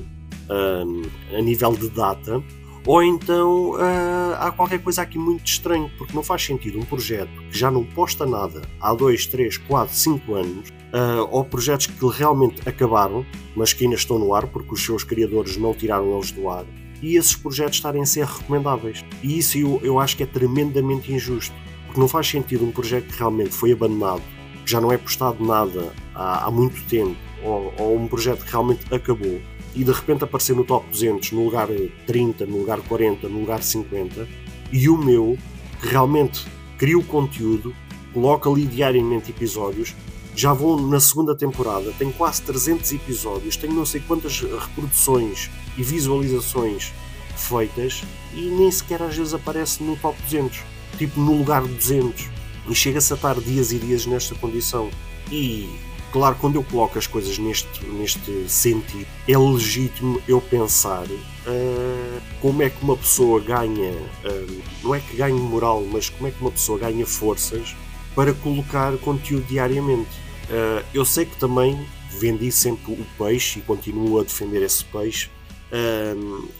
um, 0.49 1.01
a 1.37 1.41
nível 1.41 1.73
de 1.73 1.89
data 1.89 2.43
ou 2.85 3.03
então 3.03 3.71
uh, 3.71 4.35
há 4.39 4.51
qualquer 4.51 4.81
coisa 4.81 5.01
aqui 5.01 5.17
muito 5.17 5.45
estranho, 5.45 5.91
porque 5.97 6.13
não 6.13 6.23
faz 6.23 6.43
sentido 6.43 6.79
um 6.79 6.85
projeto 6.85 7.29
que 7.51 7.57
já 7.57 7.69
não 7.69 7.83
posta 7.83 8.25
nada 8.25 8.61
há 8.79 8.93
2, 8.93 9.25
3, 9.27 9.57
4, 9.57 9.95
5 9.95 10.33
anos, 10.33 10.69
uh, 10.69 11.27
ou 11.29 11.43
projetos 11.43 11.87
que 11.87 12.07
realmente 12.07 12.67
acabaram, 12.67 13.25
mas 13.55 13.73
que 13.73 13.83
ainda 13.83 13.95
estão 13.95 14.17
no 14.17 14.33
ar 14.33 14.47
porque 14.47 14.73
os 14.73 14.83
seus 14.83 15.03
criadores 15.03 15.57
não 15.57 15.73
tiraram 15.73 16.15
eles 16.15 16.31
do 16.31 16.49
ar, 16.49 16.65
e 17.01 17.15
esses 17.15 17.35
projetos 17.35 17.75
estarem 17.75 18.01
a 18.01 18.05
ser 18.05 18.25
recomendáveis. 18.25 19.05
E 19.21 19.37
isso 19.37 19.57
eu, 19.57 19.79
eu 19.83 19.99
acho 19.99 20.17
que 20.17 20.23
é 20.23 20.25
tremendamente 20.25 21.11
injusto, 21.13 21.53
porque 21.85 21.99
não 21.99 22.07
faz 22.07 22.27
sentido 22.27 22.65
um 22.65 22.71
projeto 22.71 23.07
que 23.07 23.17
realmente 23.17 23.51
foi 23.51 23.71
abandonado, 23.71 24.23
que 24.65 24.71
já 24.71 24.81
não 24.81 24.91
é 24.91 24.97
postado 24.97 25.45
nada 25.45 25.93
há, 26.15 26.45
há 26.45 26.51
muito 26.51 26.81
tempo, 26.87 27.17
ou, 27.43 27.73
ou 27.77 27.97
um 27.97 28.07
projeto 28.07 28.45
que 28.45 28.51
realmente 28.51 28.93
acabou, 28.93 29.39
e 29.75 29.83
de 29.83 29.91
repente 29.91 30.23
aparecer 30.23 30.55
no 30.55 30.63
top 30.63 30.89
200, 30.89 31.31
no 31.31 31.45
lugar 31.45 31.67
30, 32.05 32.45
no 32.45 32.57
lugar 32.57 32.79
40, 32.81 33.27
no 33.29 33.39
lugar 33.39 33.61
50, 33.61 34.27
e 34.71 34.89
o 34.89 34.97
meu, 34.97 35.38
que 35.81 35.88
realmente 35.88 36.45
cria 36.77 36.97
o 36.97 37.03
conteúdo, 37.03 37.73
coloca 38.13 38.49
ali 38.49 38.65
diariamente 38.65 39.31
episódios, 39.31 39.95
já 40.35 40.53
vou 40.53 40.79
na 40.79 40.99
segunda 40.99 41.35
temporada, 41.35 41.93
tenho 41.97 42.13
quase 42.13 42.41
300 42.43 42.91
episódios, 42.93 43.57
tenho 43.57 43.73
não 43.73 43.85
sei 43.85 44.01
quantas 44.01 44.39
reproduções 44.39 45.49
e 45.77 45.83
visualizações 45.83 46.93
feitas 47.35 48.03
e 48.33 48.41
nem 48.41 48.69
sequer 48.69 49.01
às 49.01 49.15
vezes 49.15 49.33
aparece 49.33 49.81
no 49.83 49.95
top 49.97 50.21
200, 50.23 50.61
tipo 50.97 51.19
no 51.19 51.38
lugar 51.38 51.63
200. 51.63 52.29
E 52.67 52.75
chega-se 52.75 53.11
a 53.13 53.15
estar 53.15 53.39
dias 53.39 53.71
e 53.71 53.79
dias 53.79 54.05
nesta 54.05 54.35
condição. 54.35 54.91
E 55.31 55.67
Claro, 56.11 56.35
quando 56.41 56.55
eu 56.55 56.63
coloco 56.63 56.97
as 56.97 57.05
coisas 57.05 57.37
neste, 57.37 57.85
neste 57.85 58.49
sentido, 58.49 59.05
é 59.27 59.37
legítimo 59.37 60.19
eu 60.27 60.41
pensar 60.41 61.05
uh, 61.05 62.21
como 62.41 62.63
é 62.63 62.69
que 62.69 62.81
uma 62.81 62.97
pessoa 62.97 63.39
ganha, 63.39 63.91
uh, 63.91 64.61
não 64.83 64.95
é 64.95 64.99
que 64.99 65.15
ganhe 65.15 65.39
moral, 65.39 65.83
mas 65.83 66.09
como 66.09 66.27
é 66.27 66.31
que 66.31 66.41
uma 66.41 66.49
pessoa 66.49 66.79
ganha 66.79 67.05
forças 67.05 67.75
para 68.15 68.33
colocar 68.33 68.97
conteúdo 68.97 69.45
diariamente. 69.45 70.09
Uh, 70.49 70.83
eu 70.95 71.05
sei 71.05 71.25
que 71.25 71.37
também 71.37 71.79
vendi 72.09 72.51
sempre 72.51 72.91
o 72.91 73.05
peixe 73.15 73.59
e 73.59 73.61
continuo 73.61 74.19
a 74.19 74.23
defender 74.23 74.63
esse 74.63 74.83
peixe, 74.85 75.29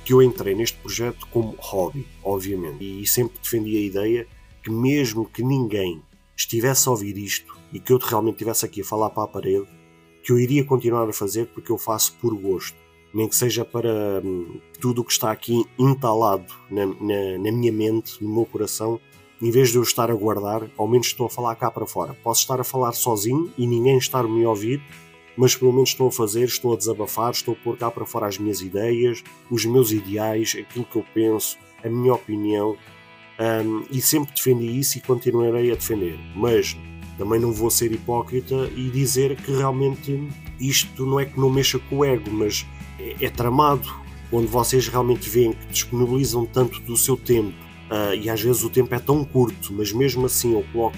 que 0.06 0.14
eu 0.14 0.22
entrei 0.22 0.54
neste 0.54 0.78
projeto 0.78 1.28
como 1.32 1.56
hobby, 1.58 2.06
obviamente, 2.24 3.02
e 3.02 3.08
sempre 3.08 3.40
defendi 3.42 3.76
a 3.76 3.80
ideia 3.80 4.28
que 4.64 4.70
mesmo 4.70 5.26
que 5.26 5.42
ninguém 5.42 6.00
estivesse 6.38 6.88
a 6.88 6.92
ouvir 6.92 7.18
isto 7.18 7.59
e 7.74 7.80
que 7.80 7.94
eu 7.94 7.98
realmente 7.98 8.36
estivesse 8.36 8.66
aqui 8.66 8.82
a 8.82 8.86
falar 8.86 9.10
para 9.10 9.24
a 9.24 9.28
parede, 9.28 9.68
que 10.24 10.32
eu 10.32 10.40
iria 10.40 10.64
continuar 10.64 11.08
a 11.08 11.14
fazer 11.14 11.48
porque 11.48 11.72
eu 11.72 11.78
faço 11.78 12.14
por 12.22 12.36
gosto. 12.36 12.78
Nem 13.14 13.28
que 13.28 13.36
seja 13.36 13.66
para 13.66 14.22
hum, 14.24 14.60
tudo 14.80 15.02
o 15.02 15.04
que 15.04 15.12
está 15.12 15.32
aqui 15.32 15.66
entalado 15.78 16.54
na, 16.70 16.86
na, 16.86 17.38
na, 17.40 17.52
minha 17.52 17.72
mente, 17.72 18.24
no 18.24 18.32
meu 18.32 18.46
coração, 18.46 19.00
em 19.42 19.50
vez 19.50 19.70
de 19.70 19.78
eu 19.78 19.82
estar 19.82 20.12
a 20.12 20.14
guardar, 20.14 20.70
ao 20.78 20.88
menos 20.88 21.08
estou 21.08 21.26
a 21.26 21.30
falar 21.30 21.56
cá 21.56 21.72
para 21.72 21.88
fora. 21.88 22.14
Posso 22.24 22.42
estar 22.42 22.60
a 22.60 22.64
falar 22.64 22.92
sozinho 22.92 23.52
e 23.58 23.66
ninguém 23.66 23.98
estar 23.98 24.26
a 24.26 24.28
me 24.28 24.46
ouvir, 24.46 24.82
mas 25.36 25.56
pelo 25.56 25.72
menos 25.72 25.90
estou 25.90 26.10
a 26.10 26.12
fazer, 26.12 26.44
estou 26.44 26.74
a 26.74 26.78
desabafar, 26.78 27.32
estou 27.32 27.56
a 27.56 27.64
pôr 27.64 27.78
cá 27.78 27.90
para 27.90 28.06
fora 28.06 28.28
as 28.28 28.38
minhas 28.38 28.62
ideias, 28.62 29.24
os 29.50 29.66
meus 29.66 29.92
ideais, 29.92 30.56
aquilo 30.60 30.86
que 30.86 30.98
eu 30.98 31.06
penso, 31.14 31.58
a 31.84 31.90
minha 31.90 32.14
opinião. 32.14 32.78
Um, 33.40 33.86
e 33.90 34.02
sempre 34.02 34.36
defendi 34.36 34.78
isso 34.78 34.98
e 34.98 35.02
continuarei 35.02 35.72
a 35.72 35.76
defender. 35.76 36.20
Mas 36.36 36.78
também 37.20 37.38
não 37.38 37.52
vou 37.52 37.70
ser 37.70 37.92
hipócrita 37.92 38.72
e 38.78 38.90
dizer 38.90 39.36
que 39.36 39.52
realmente 39.52 40.26
isto 40.58 41.06
não 41.06 41.20
é 41.20 41.26
que 41.26 41.38
não 41.38 41.50
mexa 41.50 41.78
com 41.78 41.98
o 41.98 42.06
ego, 42.06 42.32
mas 42.32 42.66
é, 42.98 43.26
é 43.26 43.30
tramado. 43.30 43.94
Quando 44.32 44.48
vocês 44.48 44.88
realmente 44.88 45.30
veem 45.30 45.52
que 45.52 45.68
disponibilizam 45.68 46.46
tanto 46.46 46.80
do 46.80 46.96
seu 46.96 47.18
tempo 47.18 47.54
uh, 47.92 48.16
e 48.16 48.30
às 48.30 48.42
vezes 48.42 48.64
o 48.64 48.70
tempo 48.70 48.96
é 48.96 49.00
tão 49.00 49.26
curto, 49.26 49.74
mas 49.74 49.92
mesmo 49.92 50.26
assim 50.26 50.54
eu 50.54 50.64
coloco 50.72 50.98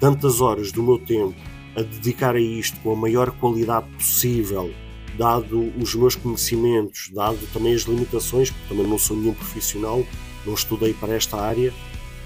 tantas 0.00 0.40
horas 0.40 0.72
do 0.72 0.82
meu 0.82 0.98
tempo 0.98 1.36
a 1.76 1.82
dedicar 1.82 2.34
a 2.34 2.40
isto 2.40 2.80
com 2.80 2.92
a 2.92 2.96
maior 2.96 3.30
qualidade 3.30 3.86
possível, 3.90 4.72
dado 5.16 5.72
os 5.80 5.94
meus 5.94 6.16
conhecimentos, 6.16 7.10
dado 7.14 7.38
também 7.52 7.74
as 7.74 7.82
limitações, 7.82 8.50
porque 8.50 8.68
também 8.68 8.86
não 8.88 8.98
sou 8.98 9.16
nenhum 9.16 9.34
profissional, 9.34 10.04
não 10.44 10.54
estudei 10.54 10.94
para 10.94 11.14
esta 11.14 11.36
área, 11.36 11.72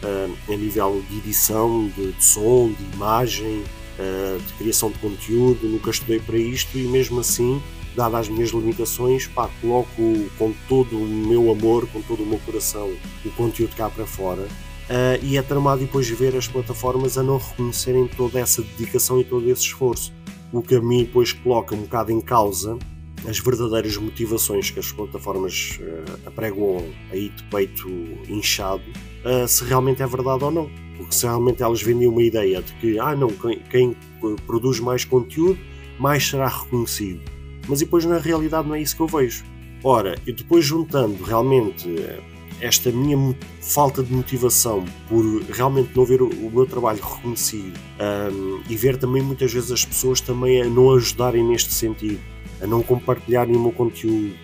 a 0.03 0.57
nível 0.57 1.03
de 1.09 1.19
edição, 1.19 1.89
de, 1.97 2.13
de 2.13 2.25
som, 2.25 2.73
de 2.73 2.95
imagem, 2.95 3.63
uh, 3.99 4.41
de 4.41 4.53
criação 4.55 4.91
de 4.91 4.99
conteúdo, 4.99 5.67
nunca 5.69 5.91
estudei 5.91 6.21
para 6.21 6.39
isto 6.39 6.79
e 6.79 6.83
mesmo 6.83 7.21
assim, 7.21 7.61
dadas 7.97 8.21
as 8.21 8.29
minhas 8.29 8.51
limitações, 8.51 9.27
pá, 9.27 9.51
coloco 9.61 10.31
com 10.39 10.53
todo 10.69 10.97
o 10.97 11.07
meu 11.07 11.51
amor, 11.51 11.87
com 11.89 12.01
todo 12.03 12.23
o 12.23 12.27
meu 12.27 12.39
coração, 12.41 12.93
o 13.25 13.31
conteúdo 13.31 13.75
cá 13.77 13.91
para 13.91 14.07
fora. 14.07 14.43
Uh, 14.43 15.23
e 15.23 15.37
é 15.37 15.43
tramado 15.43 15.83
depois 15.83 16.09
ver 16.09 16.35
as 16.35 16.49
plataformas 16.49 17.19
a 17.19 17.23
não 17.23 17.37
reconhecerem 17.37 18.09
toda 18.09 18.39
essa 18.39 18.63
dedicação 18.63 19.21
e 19.21 19.25
todo 19.25 19.51
esse 19.51 19.63
esforço. 19.63 20.13
O 20.51 20.63
que 20.63 20.77
a 20.77 20.81
mim 20.81 21.05
depois 21.05 21.33
coloca 21.33 21.75
um 21.75 21.83
bocado 21.83 22.11
em 22.11 22.23
causa 22.23 22.79
as 23.27 23.39
verdadeiras 23.39 23.97
motivações 23.97 24.71
que 24.71 24.79
as 24.79 24.93
plataformas 24.93 25.79
uh, 25.81 26.29
apregoam 26.29 26.85
aí 27.11 27.31
de 27.31 27.43
peito 27.45 27.89
inchado, 28.29 28.83
uh, 29.25 29.47
se 29.47 29.65
realmente 29.65 30.03
é 30.03 30.07
verdade 30.07 30.45
ou 30.45 30.51
não. 30.51 30.71
Porque 30.97 31.15
se 31.15 31.27
realmente 31.27 31.63
elas 31.63 31.81
vendem 31.81 32.09
uma 32.09 32.23
ideia 32.23 32.61
de 32.61 32.73
que, 32.75 32.99
ah 32.99 33.15
não, 33.15 33.29
quem, 33.29 33.61
quem 33.71 33.97
produz 34.47 34.81
mais 34.81 35.05
conteúdo, 35.05 35.59
mais 35.99 36.27
será 36.27 36.49
reconhecido. 36.49 37.21
Mas 37.69 37.81
depois 37.81 38.05
na 38.05 38.19
realidade 38.19 38.67
não 38.67 38.75
é 38.75 38.81
isso 38.81 38.97
que 38.97 39.03
eu 39.03 39.07
vejo. 39.07 39.45
Ora, 39.85 40.19
e 40.27 40.33
depois 40.33 40.65
juntando 40.65 41.23
realmente 41.23 41.89
eh, 41.89 42.21
esta 42.61 42.91
minha 42.91 43.37
falta 43.61 44.03
de 44.03 44.13
motivação 44.13 44.85
por 45.09 45.25
realmente 45.53 45.91
não 45.95 46.05
ver 46.05 46.21
o, 46.21 46.51
meu 46.51 46.67
trabalho 46.67 47.01
reconhecido 47.01 47.79
um, 48.33 48.61
e 48.69 48.75
ver 48.75 48.97
também 48.97 49.23
muitas 49.23 49.53
vezes 49.53 49.71
as 49.71 49.85
pessoas 49.85 50.21
também 50.21 50.63
a 50.63 50.65
não 50.65 50.93
ajudarem 50.93 51.45
neste 51.45 51.73
sentido 51.73 52.19
a 52.61 52.67
não 52.67 52.83
compartilharem 52.83 53.57
o 53.57 53.61
meu 53.61 53.73
conteúdo, 53.73 54.35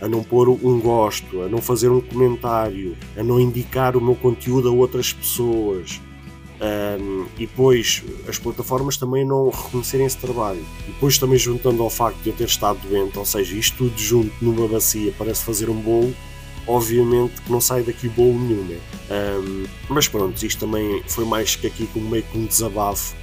a 0.00 0.08
não 0.08 0.22
pôr 0.22 0.48
um 0.48 0.80
gosto, 0.80 1.42
a 1.42 1.48
não 1.48 1.58
fazer 1.58 1.88
um 1.88 2.00
comentário, 2.00 2.96
a 3.16 3.22
não 3.22 3.40
indicar 3.40 3.96
o 3.96 4.00
meu 4.00 4.16
conteúdo 4.16 4.68
a 4.68 4.72
outras 4.72 5.12
pessoas. 5.12 6.00
Um, 6.62 7.26
e 7.38 7.46
depois 7.46 8.04
as 8.28 8.38
plataformas 8.38 8.96
também 8.96 9.24
não 9.24 9.50
reconhecerem 9.50 10.06
esse 10.06 10.18
trabalho. 10.18 10.64
E 10.86 10.92
depois 10.92 11.18
também 11.18 11.38
juntando 11.38 11.82
ao 11.82 11.90
facto 11.90 12.18
de 12.18 12.30
eu 12.30 12.36
ter 12.36 12.44
estado 12.44 12.78
doente, 12.88 13.18
ou 13.18 13.24
seja, 13.24 13.56
isto 13.56 13.76
tudo 13.78 13.98
junto 13.98 14.32
numa 14.40 14.68
bacia 14.68 15.12
parece 15.18 15.44
fazer 15.44 15.68
um 15.68 15.80
bolo, 15.80 16.14
obviamente 16.66 17.40
que 17.40 17.50
não 17.50 17.60
sai 17.60 17.82
daqui 17.82 18.08
bolo 18.08 18.38
nenhum, 18.38 18.62
né? 18.64 18.78
Um, 19.10 19.64
mas 19.88 20.06
pronto, 20.06 20.44
isto 20.44 20.60
também 20.60 21.02
foi 21.06 21.24
mais 21.24 21.56
que 21.56 21.66
aqui 21.66 21.88
como 21.92 22.08
meio 22.08 22.22
que 22.24 22.38
um 22.38 22.46
desabafo 22.46 23.16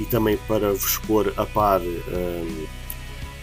e 0.00 0.04
também 0.04 0.38
para 0.48 0.72
vos 0.72 0.98
pôr 0.98 1.32
a 1.36 1.44
par 1.44 1.80
um, 1.80 2.66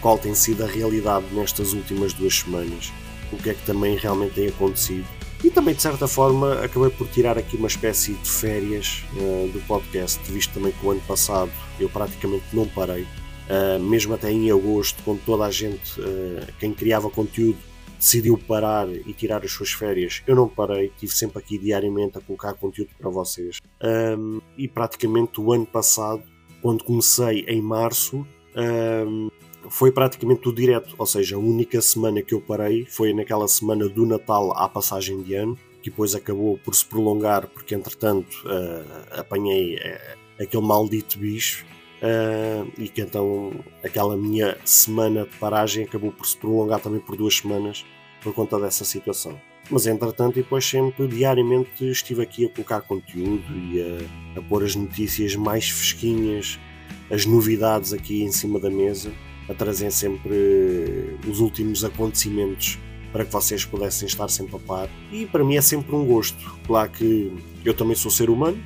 qual 0.04 0.18
tem 0.18 0.34
sido 0.34 0.62
a 0.62 0.66
realidade 0.66 1.24
nestas 1.32 1.72
últimas 1.72 2.12
duas 2.12 2.40
semanas, 2.40 2.92
o 3.32 3.38
que 3.38 3.48
é 3.48 3.54
que 3.54 3.64
também 3.64 3.96
realmente 3.96 4.34
tem 4.34 4.48
acontecido. 4.48 5.06
E 5.42 5.48
também, 5.48 5.74
de 5.74 5.80
certa 5.80 6.06
forma, 6.06 6.62
acabei 6.62 6.90
por 6.90 7.08
tirar 7.08 7.38
aqui 7.38 7.56
uma 7.56 7.68
espécie 7.68 8.12
de 8.12 8.30
férias 8.30 9.02
uh, 9.14 9.48
do 9.48 9.66
podcast, 9.66 10.20
visto 10.30 10.52
também 10.52 10.72
que 10.72 10.84
o 10.84 10.90
ano 10.90 11.00
passado 11.08 11.50
eu 11.80 11.88
praticamente 11.88 12.44
não 12.52 12.68
parei. 12.68 13.04
Uh, 13.48 13.80
mesmo 13.80 14.12
até 14.12 14.30
em 14.30 14.50
agosto, 14.50 15.02
quando 15.06 15.24
toda 15.24 15.46
a 15.46 15.50
gente, 15.50 15.98
uh, 15.98 16.52
quem 16.60 16.74
criava 16.74 17.08
conteúdo, 17.08 17.56
decidiu 17.98 18.36
parar 18.36 18.86
e 18.86 19.12
tirar 19.14 19.42
as 19.42 19.52
suas 19.52 19.72
férias, 19.72 20.22
eu 20.26 20.36
não 20.36 20.46
parei, 20.46 20.88
estive 20.88 21.14
sempre 21.14 21.38
aqui 21.38 21.56
diariamente 21.56 22.18
a 22.18 22.20
colocar 22.20 22.52
conteúdo 22.52 22.90
para 22.98 23.08
vocês. 23.08 23.58
Um, 23.82 24.42
e 24.58 24.68
praticamente 24.68 25.40
o 25.40 25.50
ano 25.50 25.64
passado, 25.64 26.22
quando 26.60 26.84
comecei 26.84 27.46
em 27.48 27.62
março, 27.62 28.26
um, 28.54 29.30
foi 29.70 29.90
praticamente 29.92 30.40
tudo 30.40 30.56
direto, 30.56 30.94
ou 30.98 31.06
seja, 31.06 31.36
a 31.36 31.38
única 31.38 31.80
semana 31.80 32.22
que 32.22 32.34
eu 32.34 32.40
parei 32.40 32.86
foi 32.86 33.12
naquela 33.12 33.46
semana 33.48 33.88
do 33.88 34.06
Natal 34.06 34.56
à 34.56 34.68
passagem 34.68 35.22
de 35.22 35.34
ano, 35.34 35.58
que 35.82 35.90
depois 35.90 36.14
acabou 36.14 36.58
por 36.58 36.74
se 36.74 36.84
prolongar, 36.84 37.46
porque 37.48 37.74
entretanto 37.74 38.34
uh, 38.46 39.20
apanhei 39.20 39.76
uh, 39.76 40.42
aquele 40.42 40.62
maldito 40.62 41.18
bicho. 41.18 41.64
Uh, 42.02 42.70
e 42.76 42.88
que 42.88 43.00
então 43.00 43.52
aquela 43.82 44.14
minha 44.14 44.58
semana 44.62 45.24
de 45.24 45.34
paragem 45.38 45.84
acabou 45.84 46.12
por 46.12 46.26
se 46.26 46.36
prolongar 46.36 46.78
também 46.78 47.00
por 47.00 47.16
duas 47.16 47.38
semanas 47.38 47.82
por 48.22 48.34
conta 48.34 48.58
dessa 48.58 48.84
situação. 48.84 49.40
Mas 49.70 49.86
entretanto, 49.86 50.34
depois 50.34 50.64
sempre 50.64 51.08
diariamente 51.08 51.88
estive 51.88 52.22
aqui 52.22 52.44
a 52.44 52.48
colocar 52.50 52.82
conteúdo 52.82 53.44
e 53.56 53.80
a, 53.80 54.38
a 54.38 54.42
pôr 54.42 54.64
as 54.64 54.74
notícias 54.74 55.34
mais 55.34 55.70
fresquinhas, 55.70 56.58
as 57.10 57.24
novidades 57.24 57.92
aqui 57.92 58.22
em 58.22 58.32
cima 58.32 58.58
da 58.58 58.68
mesa, 58.68 59.12
a 59.48 59.54
trazer 59.54 59.90
sempre 59.90 61.18
os 61.28 61.40
últimos 61.40 61.84
acontecimentos 61.84 62.78
para 63.12 63.24
que 63.24 63.32
vocês 63.32 63.64
pudessem 63.64 64.08
estar 64.08 64.28
sempre 64.28 64.56
a 64.56 64.58
par. 64.58 64.88
E 65.12 65.26
para 65.26 65.44
mim 65.44 65.56
é 65.56 65.60
sempre 65.60 65.94
um 65.94 66.04
gosto. 66.04 66.52
Claro 66.66 66.90
que 66.90 67.32
eu 67.64 67.72
também 67.72 67.94
sou 67.94 68.10
ser 68.10 68.28
humano, 68.28 68.58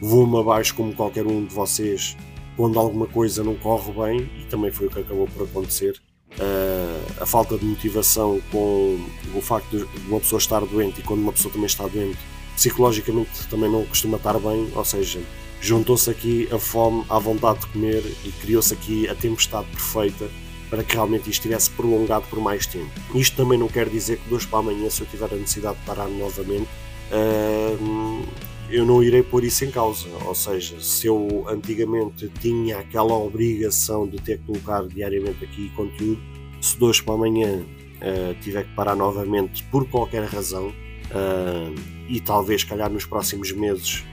vou-me 0.00 0.38
abaixo 0.38 0.74
como 0.74 0.94
qualquer 0.94 1.26
um 1.26 1.44
de 1.44 1.54
vocês 1.54 2.16
quando 2.56 2.78
alguma 2.78 3.06
coisa 3.06 3.44
não 3.44 3.54
corre 3.54 3.92
bem, 3.92 4.30
e 4.40 4.44
também 4.46 4.72
foi 4.72 4.88
o 4.88 4.90
que 4.90 4.98
acabou 4.98 5.28
por 5.28 5.44
acontecer 5.44 5.94
uh, 6.32 7.22
a 7.22 7.24
falta 7.24 7.56
de 7.56 7.64
motivação 7.64 8.40
com 8.50 8.98
o 9.32 9.40
facto 9.40 9.78
de 9.78 10.08
uma 10.08 10.18
pessoa 10.18 10.38
estar 10.38 10.60
doente 10.66 11.00
e 11.00 11.04
quando 11.04 11.20
uma 11.20 11.32
pessoa 11.32 11.52
também 11.52 11.66
está 11.66 11.86
doente, 11.86 12.18
psicologicamente 12.56 13.46
também 13.48 13.70
não 13.70 13.84
costuma 13.84 14.16
estar 14.16 14.36
bem, 14.40 14.68
ou 14.74 14.84
seja, 14.84 15.20
juntou-se 15.60 16.08
aqui 16.10 16.48
a 16.52 16.58
fome 16.58 17.04
à 17.08 17.18
vontade 17.18 17.60
de 17.60 17.66
comer 17.66 18.02
e 18.24 18.30
criou-se 18.40 18.72
aqui 18.72 19.08
a 19.08 19.14
tempestade 19.14 19.68
perfeita 19.70 20.28
para 20.70 20.84
que 20.84 20.94
realmente 20.94 21.22
isto 21.22 21.40
estivesse 21.40 21.70
prolongado 21.70 22.26
por 22.28 22.40
mais 22.40 22.66
tempo. 22.66 22.90
Isto 23.14 23.36
também 23.36 23.58
não 23.58 23.68
quer 23.68 23.88
dizer 23.88 24.18
que 24.18 24.28
de 24.28 24.34
hoje 24.34 24.46
para 24.46 24.58
amanhã, 24.58 24.88
se 24.90 25.00
eu 25.00 25.06
tiver 25.06 25.32
a 25.32 25.36
necessidade 25.36 25.78
de 25.78 25.84
parar 25.84 26.08
novamente, 26.08 26.68
uh, 27.10 28.26
eu 28.70 28.84
não 28.84 29.02
irei 29.02 29.22
pôr 29.22 29.44
isso 29.44 29.64
em 29.64 29.70
causa. 29.70 30.08
Ou 30.26 30.34
seja, 30.34 30.78
se 30.80 31.06
eu 31.06 31.46
antigamente 31.48 32.28
tinha 32.40 32.78
aquela 32.78 33.16
obrigação 33.16 34.06
de 34.06 34.18
ter 34.18 34.38
que 34.38 34.44
colocar 34.44 34.86
diariamente 34.86 35.42
aqui 35.42 35.70
conteúdo, 35.70 36.20
se 36.60 36.76
de 36.76 36.84
hoje 36.84 37.02
para 37.02 37.14
amanhã 37.14 37.60
uh, 37.62 38.34
tiver 38.42 38.64
que 38.64 38.74
parar 38.74 38.94
novamente 38.94 39.62
por 39.64 39.88
qualquer 39.88 40.24
razão, 40.24 40.68
uh, 40.68 41.74
e 42.08 42.20
talvez, 42.20 42.62
calhar, 42.62 42.90
nos 42.90 43.06
próximos 43.06 43.52
meses 43.52 44.04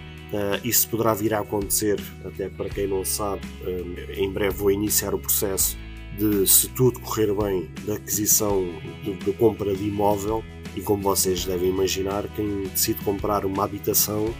isso 0.63 0.89
poderá 0.89 1.13
vir 1.13 1.33
a 1.33 1.39
acontecer, 1.39 1.99
até 2.23 2.49
para 2.49 2.69
quem 2.69 2.87
não 2.87 3.05
sabe, 3.05 3.41
uh, 3.61 4.11
em 4.19 4.31
breve 4.31 4.55
vou 4.55 4.71
iniciar 4.71 5.13
o 5.13 5.19
processo 5.19 5.77
de, 6.17 6.47
se 6.47 6.69
tudo 6.69 6.99
correr 6.99 7.33
bem, 7.33 7.69
da 7.85 7.95
aquisição 7.95 8.65
de, 9.03 9.33
compra 9.33 9.75
de 9.75 9.83
imóvel 9.83 10.43
e 10.75 10.81
como 10.81 11.03
vocês 11.03 11.45
devem 11.45 11.69
imaginar, 11.69 12.27
quem 12.35 12.63
decide 12.63 13.01
comprar 13.03 13.45
uma 13.45 13.63
habitação 13.63 14.33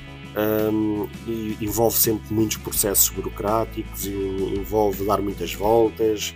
um, 0.72 1.08
envolve 1.62 1.98
sempre 1.98 2.34
muitos 2.34 2.58
processos 2.58 3.10
burocráticos, 3.10 4.06
envolve 4.06 5.06
dar 5.06 5.22
muitas 5.22 5.54
voltas, 5.54 6.34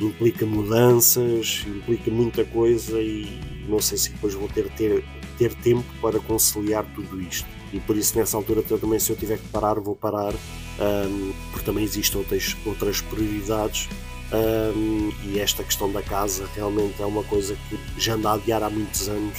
implica 0.00 0.46
mudanças, 0.46 1.64
implica 1.66 2.10
muita 2.10 2.44
coisa 2.44 3.00
e 3.00 3.40
não 3.68 3.80
sei 3.80 3.98
se 3.98 4.10
depois 4.10 4.34
vou 4.34 4.48
ter, 4.48 4.68
ter, 4.70 5.04
ter 5.38 5.54
tempo 5.54 5.84
para 6.00 6.20
conciliar 6.20 6.84
tudo 6.94 7.20
isto. 7.20 7.48
E 7.72 7.80
por 7.80 7.96
isso, 7.96 8.18
nessa 8.18 8.36
altura, 8.36 8.62
também, 8.62 8.98
se 8.98 9.10
eu 9.10 9.16
tiver 9.16 9.38
que 9.38 9.48
parar, 9.48 9.80
vou 9.80 9.96
parar, 9.96 10.34
um, 10.34 11.32
porque 11.50 11.64
também 11.64 11.84
existem 11.84 12.20
outras, 12.20 12.56
outras 12.66 13.00
prioridades 13.00 13.88
um, 14.32 15.12
e 15.24 15.38
esta 15.38 15.62
questão 15.62 15.92
da 15.92 16.02
casa 16.02 16.48
realmente 16.54 17.00
é 17.02 17.04
uma 17.04 17.22
coisa 17.24 17.56
que 17.68 17.78
já 17.98 18.14
anda 18.14 18.30
a 18.30 18.34
adiar 18.34 18.62
há 18.62 18.70
muitos 18.70 19.06
anos 19.08 19.38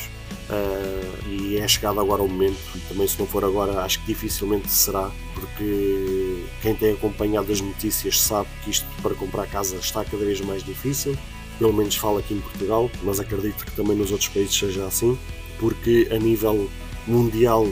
uh, 0.49 1.29
e 1.29 1.57
é 1.57 1.67
chegado 1.67 1.99
agora 1.99 2.21
o 2.21 2.27
momento. 2.27 2.59
E 2.75 2.79
também, 2.81 3.07
se 3.07 3.19
não 3.19 3.25
for 3.25 3.43
agora, 3.43 3.81
acho 3.81 3.99
que 4.01 4.07
dificilmente 4.07 4.69
será, 4.69 5.11
porque 5.33 6.45
quem 6.61 6.75
tem 6.75 6.93
acompanhado 6.93 7.51
as 7.51 7.59
notícias 7.59 8.21
sabe 8.21 8.47
que 8.63 8.69
isto 8.69 8.85
para 9.01 9.15
comprar 9.15 9.47
casa 9.47 9.77
está 9.77 10.05
cada 10.05 10.23
vez 10.23 10.39
mais 10.41 10.63
difícil. 10.63 11.17
Pelo 11.57 11.73
menos 11.73 11.95
falo 11.95 12.19
aqui 12.19 12.35
em 12.35 12.41
Portugal, 12.41 12.89
mas 13.03 13.19
acredito 13.19 13.65
que 13.65 13.71
também 13.71 13.95
nos 13.95 14.11
outros 14.11 14.29
países 14.29 14.55
seja 14.55 14.85
assim, 14.85 15.17
porque 15.59 16.07
a 16.11 16.17
nível 16.17 16.69
mundial 17.07 17.67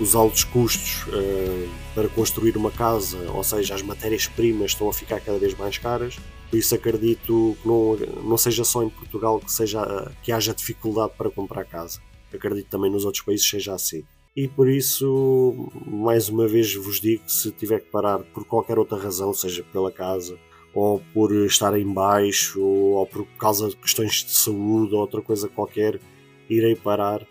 os 0.00 0.14
altos 0.14 0.44
custos 0.44 1.04
uh, 1.08 1.68
para 1.94 2.08
construir 2.08 2.56
uma 2.56 2.70
casa, 2.70 3.18
ou 3.32 3.42
seja, 3.42 3.74
as 3.74 3.82
matérias-primas 3.82 4.72
estão 4.72 4.88
a 4.88 4.92
ficar 4.92 5.20
cada 5.20 5.38
vez 5.38 5.56
mais 5.56 5.78
caras. 5.78 6.16
Por 6.50 6.56
isso 6.56 6.74
acredito 6.74 7.56
que 7.60 7.68
não, 7.68 7.96
não 8.24 8.38
seja 8.38 8.64
só 8.64 8.82
em 8.82 8.88
Portugal 8.88 9.40
que, 9.40 9.52
seja, 9.52 10.10
que 10.22 10.32
haja 10.32 10.54
dificuldade 10.54 11.12
para 11.18 11.30
comprar 11.30 11.64
casa. 11.64 12.00
Acredito 12.32 12.68
também 12.68 12.90
nos 12.90 13.04
outros 13.04 13.24
países 13.24 13.48
seja 13.48 13.74
assim. 13.74 14.04
E 14.36 14.46
por 14.46 14.68
isso, 14.68 15.68
mais 15.84 16.28
uma 16.28 16.46
vez 16.46 16.72
vos 16.74 17.00
digo 17.00 17.24
que 17.24 17.32
se 17.32 17.50
tiver 17.50 17.80
que 17.80 17.90
parar 17.90 18.20
por 18.20 18.44
qualquer 18.44 18.78
outra 18.78 18.96
razão, 18.96 19.34
seja 19.34 19.64
pela 19.72 19.90
casa, 19.90 20.38
ou 20.72 21.02
por 21.12 21.34
estar 21.44 21.76
em 21.76 21.92
baixo, 21.92 22.62
ou 22.62 23.04
por 23.06 23.26
causa 23.38 23.68
de 23.68 23.76
questões 23.76 24.24
de 24.24 24.30
saúde, 24.30 24.94
ou 24.94 25.00
outra 25.00 25.20
coisa 25.20 25.48
qualquer, 25.48 25.98
irei 26.48 26.76
parar 26.76 27.26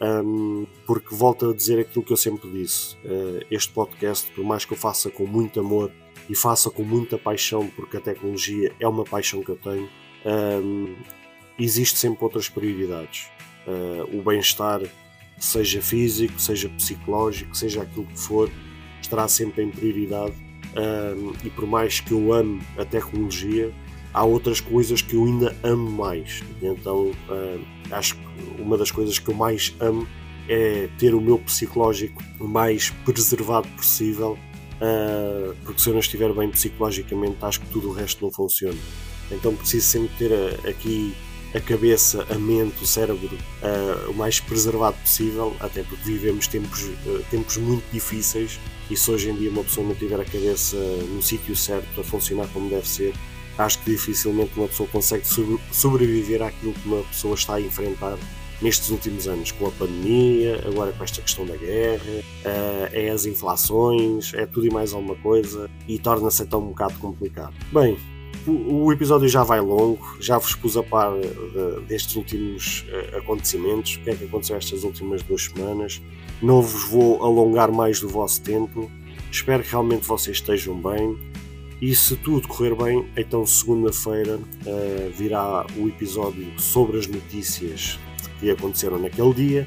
um, 0.00 0.66
porque 0.86 1.14
volto 1.14 1.50
a 1.50 1.54
dizer 1.54 1.80
aquilo 1.80 2.04
que 2.04 2.12
eu 2.12 2.16
sempre 2.16 2.50
disse: 2.50 2.96
uh, 2.96 3.44
este 3.50 3.72
podcast, 3.72 4.30
por 4.32 4.44
mais 4.44 4.64
que 4.64 4.72
eu 4.72 4.76
faça 4.76 5.10
com 5.10 5.26
muito 5.26 5.60
amor 5.60 5.90
e 6.28 6.34
faça 6.34 6.70
com 6.70 6.82
muita 6.82 7.16
paixão, 7.16 7.68
porque 7.68 7.96
a 7.96 8.00
tecnologia 8.00 8.74
é 8.78 8.86
uma 8.86 9.04
paixão 9.04 9.42
que 9.42 9.50
eu 9.50 9.56
tenho, 9.56 9.88
um, 10.24 10.94
existe 11.58 11.98
sempre 11.98 12.24
outras 12.24 12.48
prioridades. 12.48 13.28
Uh, 13.66 14.18
o 14.18 14.22
bem-estar, 14.22 14.80
seja 15.38 15.80
físico, 15.80 16.38
seja 16.40 16.68
psicológico, 16.68 17.56
seja 17.56 17.82
aquilo 17.82 18.06
que 18.06 18.18
for, 18.18 18.50
estará 19.00 19.26
sempre 19.28 19.62
em 19.62 19.70
prioridade. 19.70 20.34
Um, 20.76 21.32
e 21.42 21.48
por 21.48 21.66
mais 21.66 22.00
que 22.00 22.12
eu 22.12 22.34
ame 22.34 22.60
a 22.76 22.84
tecnologia, 22.84 23.72
há 24.16 24.24
outras 24.24 24.60
coisas 24.60 25.02
que 25.02 25.14
eu 25.14 25.26
ainda 25.26 25.54
amo 25.62 25.90
mais. 25.90 26.42
Então, 26.62 27.10
uh, 27.28 27.60
acho 27.90 28.16
que 28.16 28.62
uma 28.62 28.78
das 28.78 28.90
coisas 28.90 29.18
que 29.18 29.28
eu 29.28 29.34
mais 29.34 29.74
amo 29.78 30.08
é 30.48 30.88
ter 30.98 31.14
o 31.14 31.20
meu 31.20 31.38
psicológico 31.38 32.22
o 32.40 32.48
mais 32.48 32.88
preservado 33.04 33.68
possível, 33.68 34.38
uh, 34.80 35.54
porque 35.64 35.82
se 35.82 35.90
eu 35.90 35.92
não 35.92 36.00
estiver 36.00 36.32
bem 36.32 36.48
psicologicamente, 36.48 37.36
acho 37.42 37.60
que 37.60 37.66
tudo 37.68 37.90
o 37.90 37.92
resto 37.92 38.24
não 38.24 38.32
funciona. 38.32 38.78
Então 39.30 39.54
preciso 39.54 39.86
sempre 39.86 40.10
ter 40.16 40.32
a, 40.32 40.70
aqui 40.70 41.14
a 41.54 41.60
cabeça, 41.60 42.26
a 42.30 42.34
mente, 42.36 42.82
o 42.82 42.86
cérebro 42.86 43.36
uh, 43.36 44.10
o 44.10 44.14
mais 44.14 44.40
preservado 44.40 44.96
possível, 44.96 45.54
até 45.60 45.82
porque 45.82 46.04
vivemos 46.04 46.46
tempos, 46.46 46.84
uh, 46.84 47.22
tempos 47.30 47.58
muito 47.58 47.84
difíceis 47.92 48.58
e 48.90 48.96
se 48.96 49.10
hoje 49.10 49.28
em 49.28 49.36
dia 49.36 49.50
uma 49.50 49.64
pessoa 49.64 49.86
não 49.86 49.94
tiver 49.94 50.20
a 50.20 50.24
cabeça 50.24 50.76
no 50.76 51.20
sítio 51.20 51.54
certo 51.54 52.00
a 52.00 52.04
funcionar 52.04 52.46
como 52.48 52.70
deve 52.70 52.88
ser, 52.88 53.12
acho 53.58 53.78
que 53.80 53.90
dificilmente 53.90 54.52
uma 54.56 54.68
pessoa 54.68 54.88
consegue 54.88 55.24
sobreviver 55.72 56.42
àquilo 56.42 56.72
que 56.72 56.88
uma 56.88 57.02
pessoa 57.04 57.34
está 57.34 57.54
a 57.54 57.60
enfrentar 57.60 58.18
nestes 58.60 58.88
últimos 58.90 59.28
anos, 59.28 59.52
com 59.52 59.66
a 59.66 59.70
pandemia, 59.70 60.62
agora 60.66 60.92
com 60.92 61.04
esta 61.04 61.20
questão 61.20 61.44
da 61.44 61.56
guerra, 61.56 62.02
uh, 62.10 62.88
é 62.92 63.10
as 63.10 63.26
inflações, 63.26 64.32
é 64.34 64.46
tudo 64.46 64.66
e 64.66 64.70
mais 64.70 64.92
alguma 64.92 65.14
coisa 65.16 65.70
e 65.86 65.98
torna-se 65.98 66.42
então 66.42 66.60
um 66.60 66.68
bocado 66.68 66.94
complicado. 66.98 67.54
Bem, 67.72 67.98
o, 68.46 68.92
episódio 68.92 69.28
já 69.28 69.42
vai 69.42 69.60
longo, 69.60 70.16
já 70.20 70.38
vos 70.38 70.54
pus 70.54 70.76
a 70.76 70.82
par 70.82 71.12
de, 71.20 71.80
destes 71.86 72.16
últimos 72.16 72.84
uh, 72.88 73.18
acontecimentos, 73.18 73.96
o 73.96 74.00
que 74.00 74.10
é 74.10 74.14
que 74.14 74.24
aconteceu 74.24 74.56
estas 74.56 74.84
últimas 74.84 75.22
duas 75.22 75.44
semanas. 75.44 76.00
Não 76.40 76.62
vos 76.62 76.84
vou 76.84 77.22
alongar 77.22 77.72
mais 77.72 78.00
do 78.00 78.08
vosso 78.08 78.40
tempo, 78.42 78.90
espero 79.30 79.62
que 79.62 79.70
realmente 79.70 80.06
vocês 80.06 80.36
estejam 80.36 80.80
bem. 80.80 81.18
E 81.80 81.94
se 81.94 82.16
tudo 82.16 82.48
correr 82.48 82.74
bem, 82.74 83.06
então 83.16 83.44
segunda-feira 83.44 84.36
uh, 84.36 85.10
virá 85.14 85.66
o 85.76 85.88
episódio 85.88 86.46
sobre 86.58 86.98
as 86.98 87.06
notícias 87.06 87.98
que 88.40 88.50
aconteceram 88.50 88.98
naquele 88.98 89.34
dia. 89.34 89.66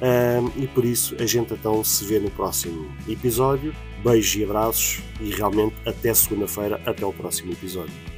Uh, 0.00 0.52
e 0.56 0.66
por 0.68 0.84
isso 0.84 1.16
a 1.18 1.26
gente 1.26 1.54
então 1.54 1.82
se 1.82 2.04
vê 2.04 2.18
no 2.18 2.30
próximo 2.30 2.90
episódio. 3.08 3.74
Beijos 4.04 4.36
e 4.36 4.44
abraços 4.44 5.02
e 5.20 5.30
realmente 5.30 5.74
até 5.86 6.12
segunda-feira, 6.14 6.80
até 6.84 7.04
o 7.04 7.12
próximo 7.12 7.52
episódio. 7.52 8.17